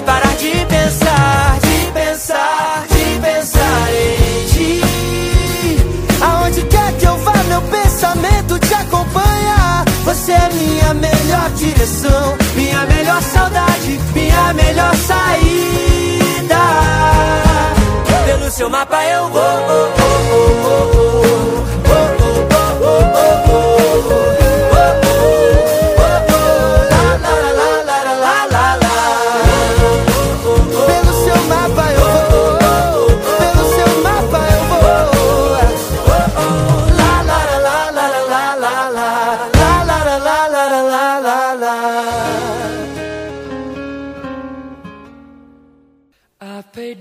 é 0.00 0.02
parar 0.02 0.36
de 0.36 0.66
pensar, 0.66 1.58
de 1.60 1.92
pensar, 1.92 2.84
de 2.88 3.20
pensar 3.20 3.88
em 3.92 4.46
ti. 4.46 4.80
Aonde 6.20 6.62
quer 6.62 6.92
que 6.98 7.06
eu 7.06 7.16
vá, 7.18 7.34
meu 7.48 7.62
pensamento 7.62 8.58
te 8.58 8.74
acompanha. 8.74 9.84
Você 10.04 10.32
é 10.32 10.48
minha 10.52 10.94
melhor 10.94 11.50
direção, 11.50 12.36
minha 12.54 12.86
melhor 12.86 13.22
saudade, 13.22 14.00
minha 14.14 14.52
melhor 14.54 14.94
saída. 14.96 16.56
Pelo 18.26 18.50
seu 18.50 18.70
mapa 18.70 19.04
eu 19.04 19.28
vou. 19.28 19.42
Oh, 19.42 20.00
oh, 20.32 21.16
oh, 21.16 21.19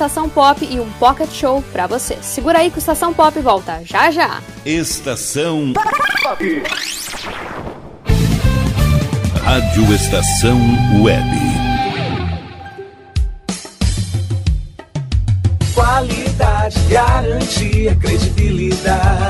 Estação 0.00 0.30
Pop 0.30 0.64
e 0.64 0.80
um 0.80 0.90
Pocket 0.92 1.28
Show 1.30 1.62
pra 1.72 1.86
você. 1.86 2.16
Segura 2.22 2.60
aí 2.60 2.70
que 2.70 2.78
o 2.78 2.80
Estação 2.80 3.12
Pop 3.12 3.38
volta 3.40 3.82
já 3.84 4.10
já. 4.10 4.40
Estação 4.64 5.74
Rádio 9.44 9.94
Estação 9.94 10.58
Web. 11.02 11.30
Qualidade, 15.74 16.80
garantia, 16.88 17.94
credibilidade. 17.96 19.29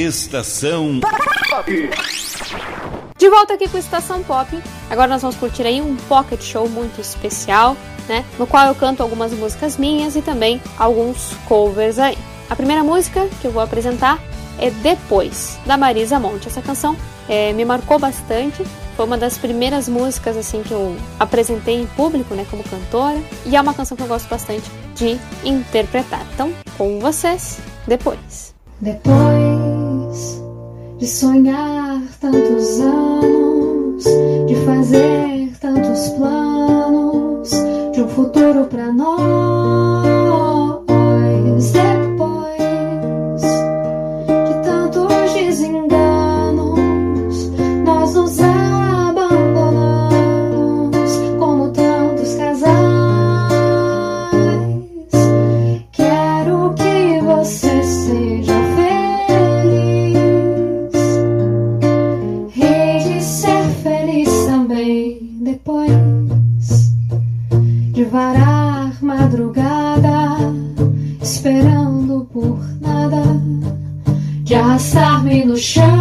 Estação 0.00 0.98
De 3.18 3.28
volta 3.28 3.52
aqui 3.52 3.68
com 3.68 3.76
Estação 3.76 4.22
Pop. 4.22 4.48
Agora 4.88 5.08
nós 5.08 5.20
vamos 5.20 5.36
curtir 5.36 5.64
aí 5.64 5.82
um 5.82 5.94
pocket 5.94 6.40
show 6.42 6.66
muito 6.66 7.02
especial, 7.02 7.76
né? 8.08 8.24
No 8.38 8.46
qual 8.46 8.66
eu 8.66 8.74
canto 8.74 9.02
algumas 9.02 9.30
músicas 9.32 9.76
minhas 9.76 10.16
e 10.16 10.22
também 10.22 10.58
alguns 10.78 11.34
covers 11.46 11.98
aí. 11.98 12.16
A 12.48 12.56
primeira 12.56 12.82
música 12.82 13.28
que 13.42 13.46
eu 13.46 13.50
vou 13.50 13.62
apresentar 13.62 14.18
é 14.58 14.70
Depois, 14.70 15.58
da 15.66 15.76
Marisa 15.76 16.18
Monte. 16.18 16.48
Essa 16.48 16.62
canção 16.62 16.96
é, 17.28 17.52
me 17.52 17.66
marcou 17.66 17.98
bastante. 17.98 18.64
Foi 18.96 19.04
uma 19.04 19.18
das 19.18 19.36
primeiras 19.36 19.86
músicas 19.86 20.34
assim 20.34 20.62
que 20.62 20.72
eu 20.72 20.96
apresentei 21.18 21.74
em 21.74 21.86
público, 21.88 22.34
né, 22.34 22.46
como 22.50 22.64
cantora, 22.64 23.20
e 23.44 23.54
é 23.54 23.60
uma 23.60 23.74
canção 23.74 23.98
que 23.98 24.02
eu 24.02 24.08
gosto 24.08 24.30
bastante 24.30 24.70
de 24.94 25.18
interpretar. 25.44 26.24
Então, 26.32 26.54
com 26.78 26.98
vocês, 27.00 27.58
Depois. 27.86 28.54
Depois 28.80 29.49
de 31.00 31.06
sonhar 31.06 32.02
tantos 32.20 32.78
anos, 32.78 34.04
de 34.46 34.54
fazer 34.66 35.50
tantos 35.58 36.10
planos, 36.10 37.50
de 37.94 38.02
um 38.02 38.08
futuro 38.08 38.66
pra 38.66 38.92
nós. 38.92 40.09
Esperando 71.22 72.26
por 72.32 72.58
nada 72.80 73.22
de 74.42 74.54
arrastar-me 74.54 75.44
no 75.44 75.56
chão 75.56 75.99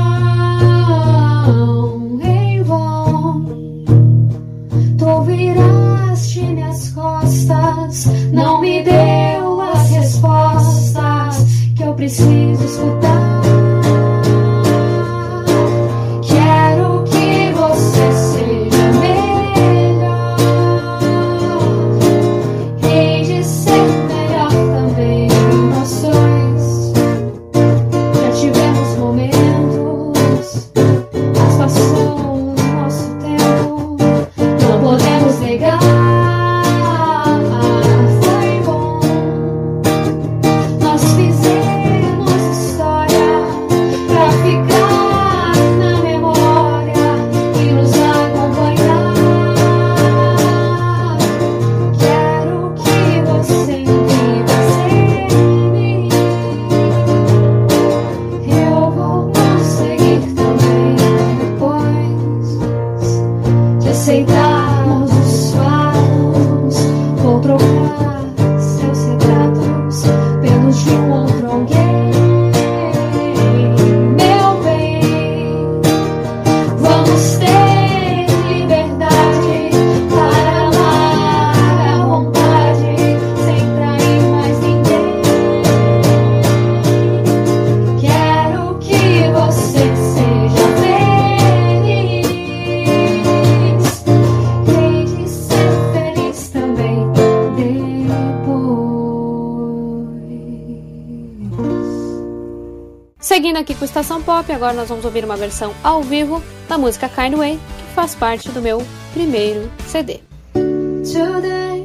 Pop. 104.29 104.53
Agora 104.53 104.73
nós 104.73 104.87
vamos 104.87 105.03
ouvir 105.05 105.25
uma 105.25 105.35
versão 105.35 105.73
ao 105.83 106.03
vivo 106.03 106.39
da 106.67 106.77
música 106.77 107.09
Kind 107.09 107.33
Way, 107.33 107.55
que 107.55 107.95
faz 107.95 108.13
parte 108.13 108.47
do 108.51 108.61
meu 108.61 108.79
primeiro 109.11 109.71
CD. 109.87 110.19
Today, 110.53 111.81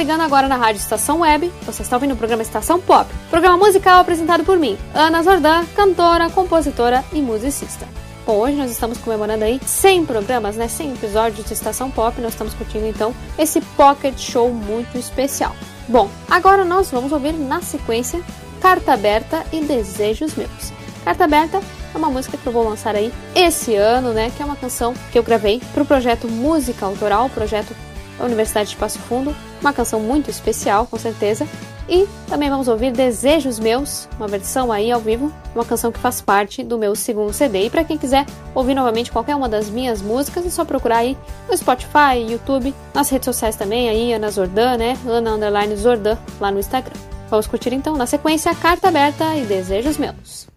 ligando 0.00 0.22
agora 0.22 0.48
na 0.48 0.56
Rádio 0.56 0.80
Estação 0.80 1.20
Web, 1.20 1.52
você 1.62 1.82
está 1.82 1.94
ouvindo 1.94 2.14
o 2.14 2.16
programa 2.16 2.42
Estação 2.42 2.80
Pop, 2.80 3.06
programa 3.28 3.58
musical 3.58 4.00
apresentado 4.00 4.42
por 4.44 4.56
mim, 4.56 4.78
Ana 4.94 5.22
Zordan, 5.22 5.66
cantora, 5.76 6.30
compositora 6.30 7.04
e 7.12 7.20
musicista. 7.20 7.86
Bom, 8.24 8.38
hoje 8.38 8.56
nós 8.56 8.70
estamos 8.70 8.96
comemorando 8.96 9.44
aí 9.44 9.60
100 9.62 10.06
programas, 10.06 10.56
né, 10.56 10.68
100 10.68 10.94
episódios 10.94 11.46
de 11.46 11.52
Estação 11.52 11.90
Pop, 11.90 12.18
nós 12.18 12.32
estamos 12.32 12.54
curtindo 12.54 12.86
então 12.86 13.14
esse 13.38 13.60
Pocket 13.60 14.18
Show 14.18 14.50
muito 14.50 14.96
especial. 14.96 15.54
Bom, 15.86 16.08
agora 16.30 16.64
nós 16.64 16.90
vamos 16.90 17.12
ouvir 17.12 17.34
na 17.34 17.60
sequência 17.60 18.22
Carta 18.58 18.94
Aberta 18.94 19.44
e 19.52 19.60
Desejos 19.60 20.34
Meus. 20.34 20.72
Carta 21.04 21.24
Aberta 21.24 21.60
é 21.94 21.98
uma 21.98 22.08
música 22.08 22.38
que 22.38 22.46
eu 22.46 22.52
vou 22.54 22.66
lançar 22.66 22.96
aí 22.96 23.12
esse 23.34 23.74
ano, 23.74 24.14
né, 24.14 24.32
que 24.34 24.42
é 24.42 24.46
uma 24.46 24.56
canção 24.56 24.94
que 25.12 25.18
eu 25.18 25.22
gravei 25.22 25.60
para 25.74 25.82
o 25.82 25.86
projeto 25.86 26.26
Música 26.26 26.86
Autoral, 26.86 27.28
projeto 27.28 27.76
da 28.18 28.24
Universidade 28.24 28.70
de 28.70 28.76
Passo 28.76 28.98
Fundo, 29.00 29.36
uma 29.60 29.72
canção 29.72 30.00
muito 30.00 30.30
especial, 30.30 30.86
com 30.86 30.98
certeza. 30.98 31.46
E 31.88 32.06
também 32.28 32.48
vamos 32.48 32.68
ouvir 32.68 32.92
Desejos 32.92 33.58
Meus, 33.58 34.08
uma 34.16 34.28
versão 34.28 34.70
aí 34.70 34.92
ao 34.92 35.00
vivo, 35.00 35.32
uma 35.54 35.64
canção 35.64 35.90
que 35.90 35.98
faz 35.98 36.20
parte 36.20 36.62
do 36.62 36.78
meu 36.78 36.94
segundo 36.94 37.32
CD. 37.32 37.66
E 37.66 37.70
para 37.70 37.82
quem 37.82 37.98
quiser 37.98 38.24
ouvir 38.54 38.74
novamente 38.74 39.10
qualquer 39.10 39.34
uma 39.34 39.48
das 39.48 39.68
minhas 39.68 40.00
músicas, 40.00 40.46
é 40.46 40.50
só 40.50 40.64
procurar 40.64 40.98
aí 40.98 41.18
no 41.48 41.56
Spotify, 41.56 42.28
YouTube, 42.28 42.72
nas 42.94 43.08
redes 43.10 43.24
sociais 43.24 43.56
também, 43.56 43.88
aí 43.88 44.12
Ana 44.12 44.30
Zordan, 44.30 44.76
né? 44.76 44.96
Ana 45.04 45.32
Underline 45.32 45.74
Zordan, 45.76 46.16
lá 46.40 46.52
no 46.52 46.60
Instagram. 46.60 46.94
Vamos 47.28 47.46
curtir 47.46 47.72
então, 47.72 47.96
na 47.96 48.06
sequência, 48.06 48.54
Carta 48.54 48.88
Aberta 48.88 49.36
e 49.36 49.44
Desejos 49.44 49.98
Meus. 49.98 50.49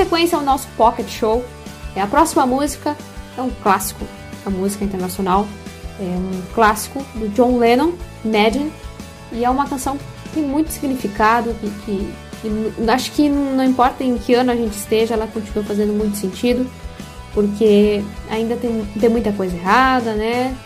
Sequência 0.00 0.38
ao 0.38 0.42
nosso 0.42 0.66
Pocket 0.78 1.06
Show, 1.08 1.44
é 1.94 2.00
a 2.00 2.06
próxima 2.06 2.46
música 2.46 2.96
é 3.36 3.42
um 3.42 3.50
clássico 3.62 4.06
da 4.42 4.50
música 4.50 4.82
internacional, 4.82 5.46
é 5.98 6.04
um 6.04 6.42
clássico 6.54 7.04
do 7.14 7.28
John 7.28 7.58
Lennon, 7.58 7.92
Imagine, 8.24 8.72
e 9.30 9.44
é 9.44 9.50
uma 9.50 9.68
canção 9.68 9.98
que 9.98 10.30
tem 10.30 10.42
muito 10.42 10.70
significado, 10.70 11.54
que, 11.84 12.14
que 12.40 12.90
acho 12.90 13.12
que 13.12 13.28
não 13.28 13.62
importa 13.62 14.02
em 14.02 14.16
que 14.16 14.32
ano 14.32 14.50
a 14.50 14.56
gente 14.56 14.74
esteja, 14.74 15.12
ela 15.12 15.26
continua 15.26 15.62
fazendo 15.64 15.92
muito 15.92 16.16
sentido, 16.16 16.66
porque 17.34 18.02
ainda 18.30 18.56
tem, 18.56 18.82
tem 18.98 19.10
muita 19.10 19.32
coisa 19.32 19.54
errada, 19.54 20.14
né? 20.14 20.56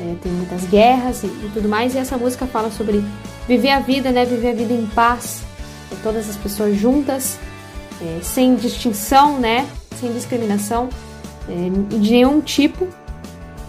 É, 0.00 0.14
tem 0.22 0.32
muitas 0.32 0.64
guerras 0.64 1.22
e, 1.22 1.26
e, 1.28 1.50
tudo 1.54 1.66
mais, 1.66 1.94
e 1.94 1.98
essa 1.98 2.18
música 2.18 2.46
fala 2.46 2.70
sobre 2.70 3.02
viver 3.48 3.70
a 3.70 3.80
vida, 3.80 4.10
né? 4.10 4.26
Viver 4.26 4.50
a 4.50 4.54
vida 4.54 4.74
em 4.74 4.86
paz, 4.86 5.42
com 5.88 5.96
todas 5.96 6.28
as 6.28 6.36
pessoas 6.36 6.76
juntas, 6.76 7.38
é, 8.02 8.20
sem 8.22 8.54
distinção, 8.56 9.38
né? 9.38 9.68
Sem 10.00 10.12
discriminação 10.12 10.88
é, 11.48 11.96
de 11.96 12.10
nenhum 12.10 12.40
tipo. 12.40 12.86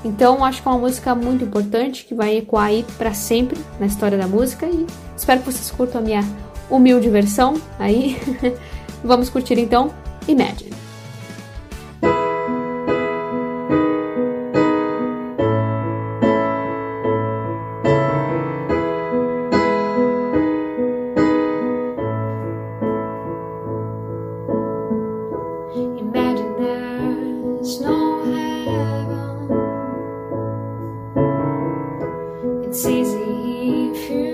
Então 0.04 0.44
acho 0.44 0.62
que 0.62 0.68
é 0.68 0.72
uma 0.72 0.80
música 0.80 1.16
muito 1.16 1.46
importante 1.46 2.04
que 2.04 2.14
vai 2.14 2.38
ecoar 2.38 2.66
aí 2.66 2.86
para 2.98 3.14
sempre 3.14 3.58
na 3.80 3.86
história 3.86 4.18
da 4.18 4.28
música 4.28 4.66
e 4.66 4.86
espero 5.16 5.40
que 5.40 5.52
vocês 5.52 5.72
curtam 5.72 6.02
a 6.02 6.04
minha 6.04 6.24
humilde 6.70 7.10
versão 7.10 7.54
aí. 7.80 8.20
Vamos 9.04 9.30
curtir 9.30 9.60
então 9.60 9.92
Imagine. 10.28 10.73
Seguindo 32.74 33.24
aqui 33.24 34.08
com 34.08 34.33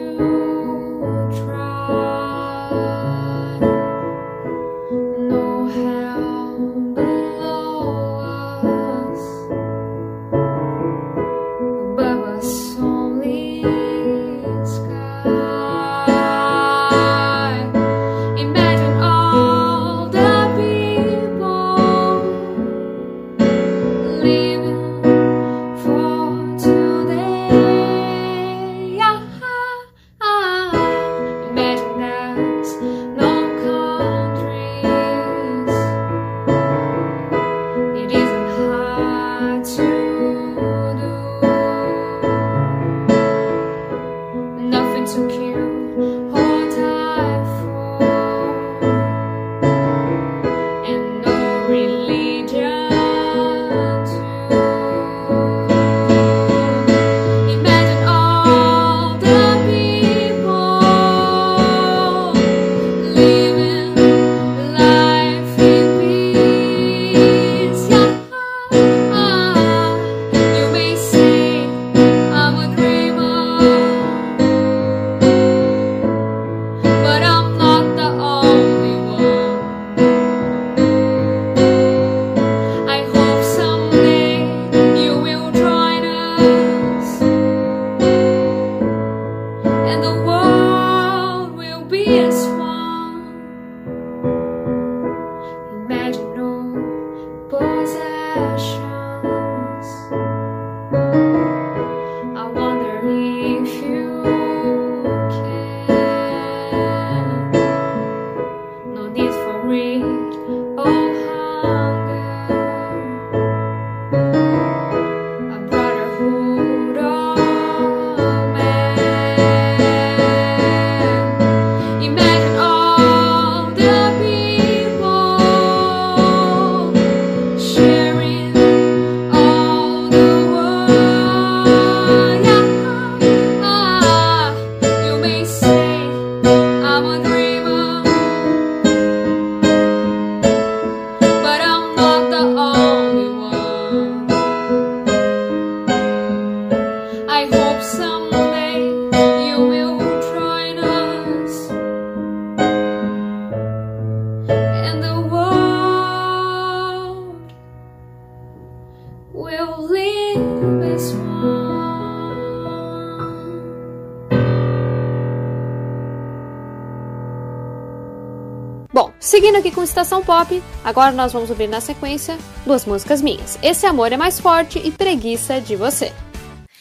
Estação 169.99 170.23
Pop, 170.23 170.63
agora 170.81 171.11
nós 171.11 171.33
vamos 171.33 171.49
ouvir 171.49 171.67
na 171.67 171.81
sequência 171.81 172.37
duas 172.65 172.85
músicas 172.85 173.21
minhas. 173.21 173.59
Esse 173.61 173.85
Amor 173.85 174.13
é 174.13 174.17
Mais 174.17 174.39
Forte 174.39 174.79
e 174.81 174.91
Preguiça 174.91 175.59
de 175.59 175.75
Você. 175.75 176.13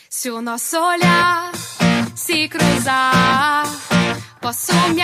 Se 0.08 0.30
o 0.30 0.40
nosso 0.40 0.78
olhar 0.78 1.50
se 2.14 2.48
cruzar, 2.48 3.64
posso 4.40 4.72
me 4.90 5.02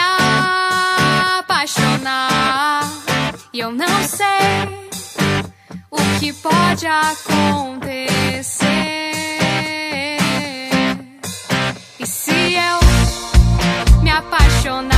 apaixonar. 1.41 2.89
E 3.53 3.59
eu 3.59 3.73
não 3.73 4.05
sei 4.05 4.87
o 5.91 5.97
que 6.21 6.33
pode 6.35 6.87
acontecer. 6.87 8.69
E 11.99 12.07
se 12.07 12.55
eu 12.55 12.79
me 14.05 14.11
apaixonar, 14.11 14.94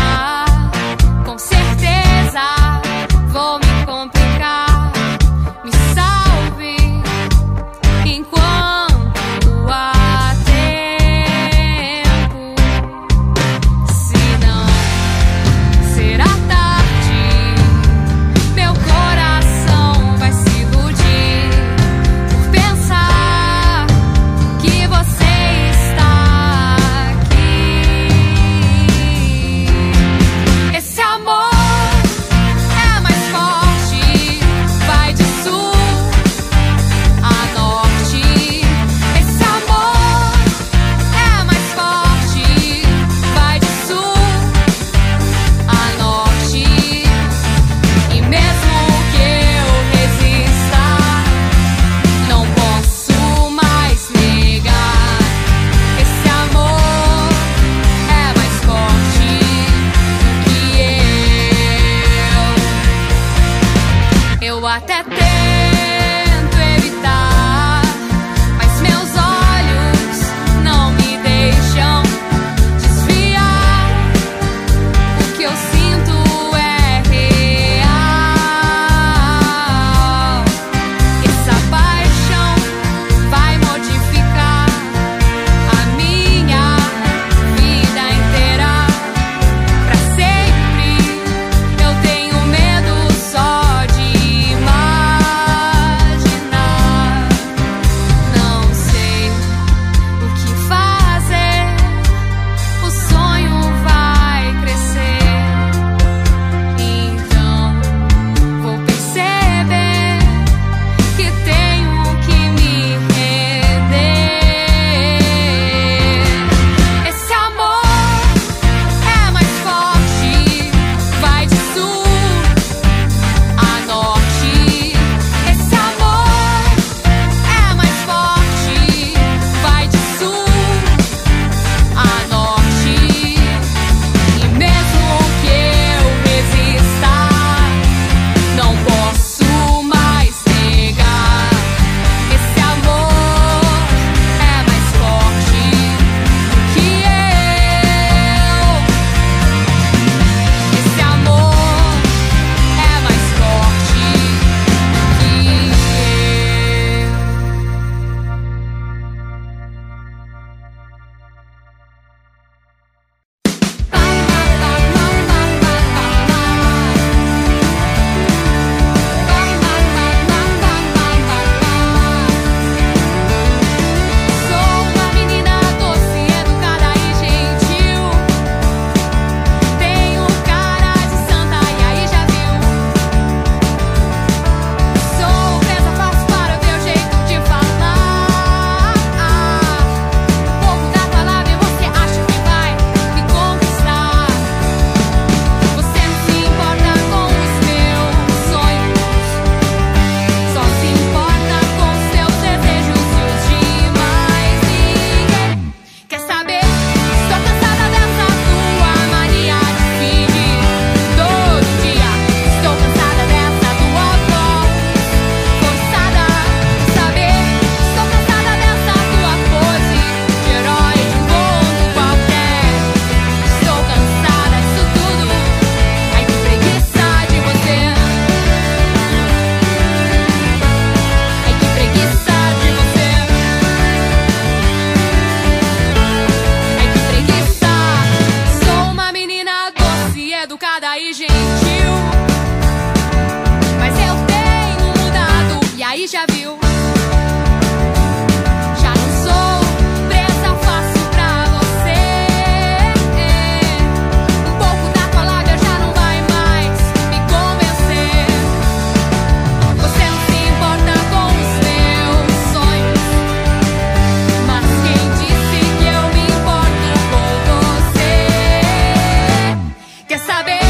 saber. 270.19 270.66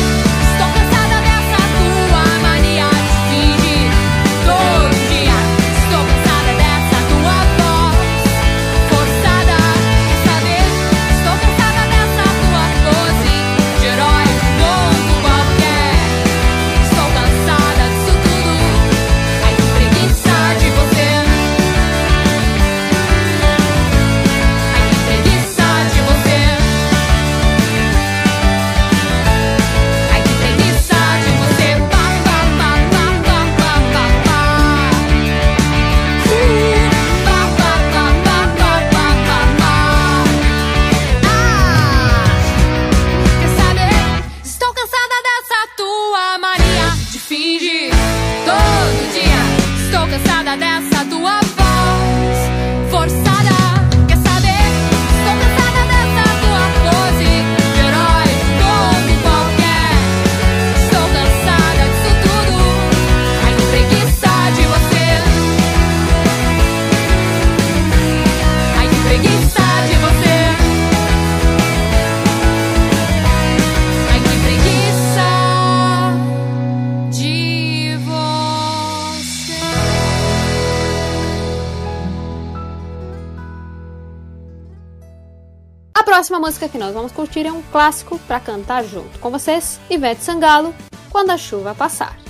música 86.46 86.68
que 86.68 86.78
nós 86.78 86.94
vamos 86.94 87.10
curtir 87.10 87.44
é 87.44 87.50
um 87.50 87.60
clássico 87.72 88.20
para 88.20 88.38
cantar 88.38 88.84
junto 88.84 89.18
com 89.18 89.32
vocês, 89.32 89.80
Ivete 89.90 90.22
Sangalo, 90.22 90.72
Quando 91.10 91.30
a 91.30 91.36
Chuva 91.36 91.74
Passar. 91.74 92.25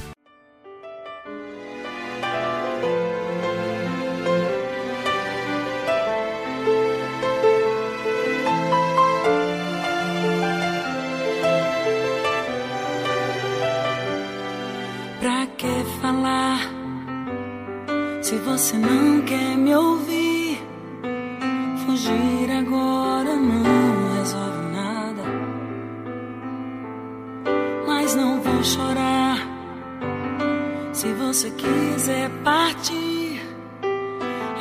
Você 31.36 31.50
quiser 31.50 32.30
partir, 32.42 33.42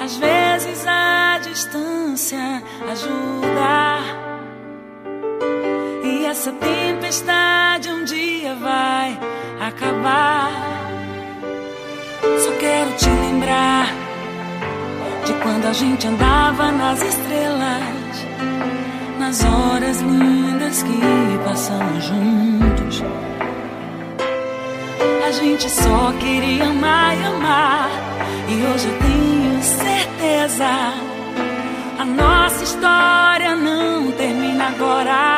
às 0.04 0.18
vezes 0.18 0.86
a 0.86 1.40
distância 1.42 2.62
ajuda. 2.92 4.02
E 6.04 6.26
essa 6.26 6.52
tempestade 6.52 7.90
um 7.90 8.04
dia 8.04 8.56
vai 8.56 9.18
acabar. 9.66 10.52
Só 12.40 12.52
quero 12.60 12.92
te 12.98 13.10
lembrar 13.10 13.88
de 15.26 15.34
quando 15.42 15.68
a 15.68 15.74
gente 15.74 16.06
andava 16.08 16.74
nas 16.74 17.02
estrelas, 17.02 18.26
nas 19.18 19.42
horas 19.46 20.02
lindas 20.02 20.84
que 20.84 21.40
passamos 21.46 22.04
juntos. 22.04 23.35
Gente 25.40 25.70
só 25.70 26.14
queria 26.20 26.66
amar 26.70 27.18
e 27.18 27.24
amar, 27.26 27.90
e 28.48 28.54
hoje 28.54 28.88
eu 28.88 28.98
tenho 29.00 29.62
certeza. 29.62 30.94
A 32.00 32.06
nossa 32.06 32.64
história 32.64 33.54
não 33.56 34.12
termina 34.14 34.68
agora. 34.68 35.38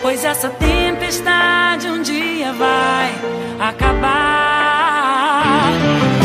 Pois 0.00 0.24
essa 0.24 0.48
tempestade 0.48 1.88
um 1.88 2.00
dia 2.00 2.54
vai 2.54 3.14
acabar. 3.68 4.92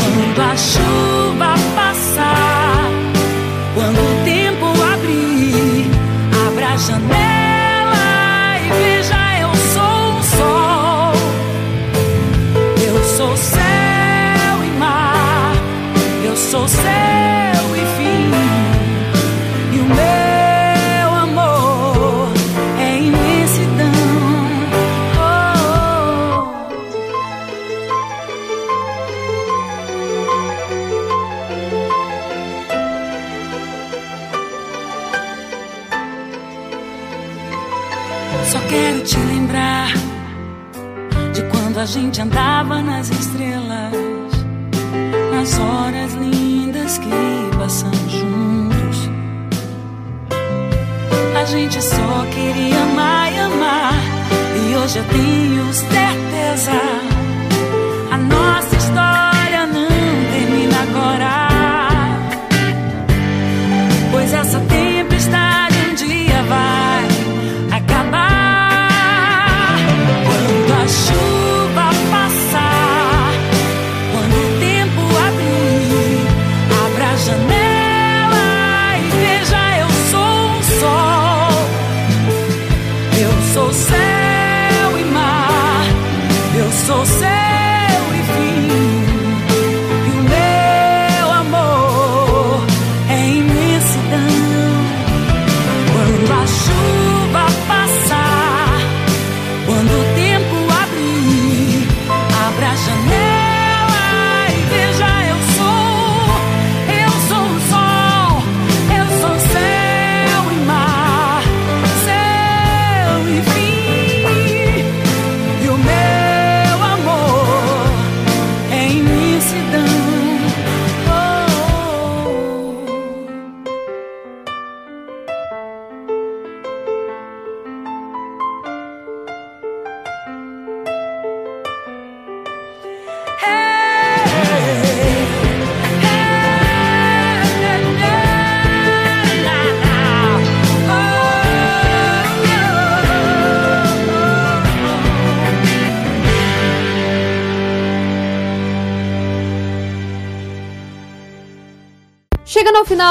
Quando 0.05 0.41
a 0.49 0.55
chuva 0.55 1.55
passar, 1.75 2.60
a 41.81 41.85
gente 41.85 42.21
andava 42.21 42.79
nas 42.79 43.09
estrelas, 43.09 43.91
nas 45.31 45.59
horas 45.59 46.13
lindas 46.13 46.99
que 46.99 47.09
passamos 47.57 48.11
juntos. 48.11 49.09
A 51.35 51.43
gente 51.45 51.81
só 51.81 52.25
queria 52.31 52.83
amar 52.83 53.33
e 53.33 53.39
amar, 53.39 53.93
e 54.55 54.75
hoje 54.75 54.99
eu 54.99 55.05
tenho 55.05 55.73
certeza. 55.73 57.00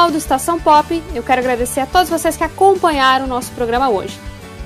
Final 0.00 0.10
do 0.12 0.16
Estação 0.16 0.58
Pop, 0.58 1.02
eu 1.14 1.22
quero 1.22 1.42
agradecer 1.42 1.80
a 1.80 1.84
todos 1.84 2.08
vocês 2.08 2.34
que 2.34 2.42
acompanharam 2.42 3.26
o 3.26 3.28
nosso 3.28 3.50
programa 3.52 3.90
hoje. 3.90 4.18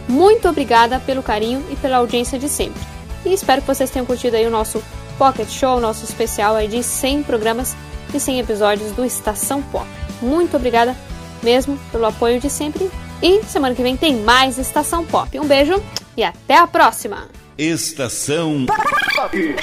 Muito 0.06 0.48
obrigada 0.48 1.00
pelo 1.00 1.24
carinho 1.24 1.64
e 1.70 1.74
pela 1.74 1.96
audiência 1.96 2.38
de 2.38 2.48
sempre. 2.48 2.80
E 3.26 3.32
espero 3.32 3.60
que 3.60 3.66
vocês 3.66 3.90
tenham 3.90 4.06
curtido 4.06 4.36
aí 4.36 4.46
o 4.46 4.50
nosso 4.50 4.80
Pocket 5.18 5.48
Show, 5.48 5.80
nosso 5.80 6.04
especial 6.04 6.54
aí 6.54 6.68
de 6.68 6.84
100 6.84 7.24
programas 7.24 7.74
e 8.14 8.20
100 8.20 8.38
episódios 8.38 8.92
do 8.92 9.04
Estação 9.04 9.60
Pop. 9.60 9.88
Muito 10.22 10.56
obrigada 10.56 10.96
mesmo 11.42 11.76
pelo 11.90 12.06
apoio 12.06 12.38
de 12.38 12.48
sempre. 12.48 12.88
E 13.20 13.42
semana 13.42 13.74
que 13.74 13.82
vem 13.82 13.96
tem 13.96 14.14
mais 14.14 14.56
Estação 14.56 15.04
Pop. 15.04 15.36
Um 15.40 15.48
beijo 15.48 15.82
e 16.16 16.22
até 16.22 16.58
a 16.58 16.68
próxima! 16.68 17.26
Estação 17.58 18.66
Pop. 18.66 19.56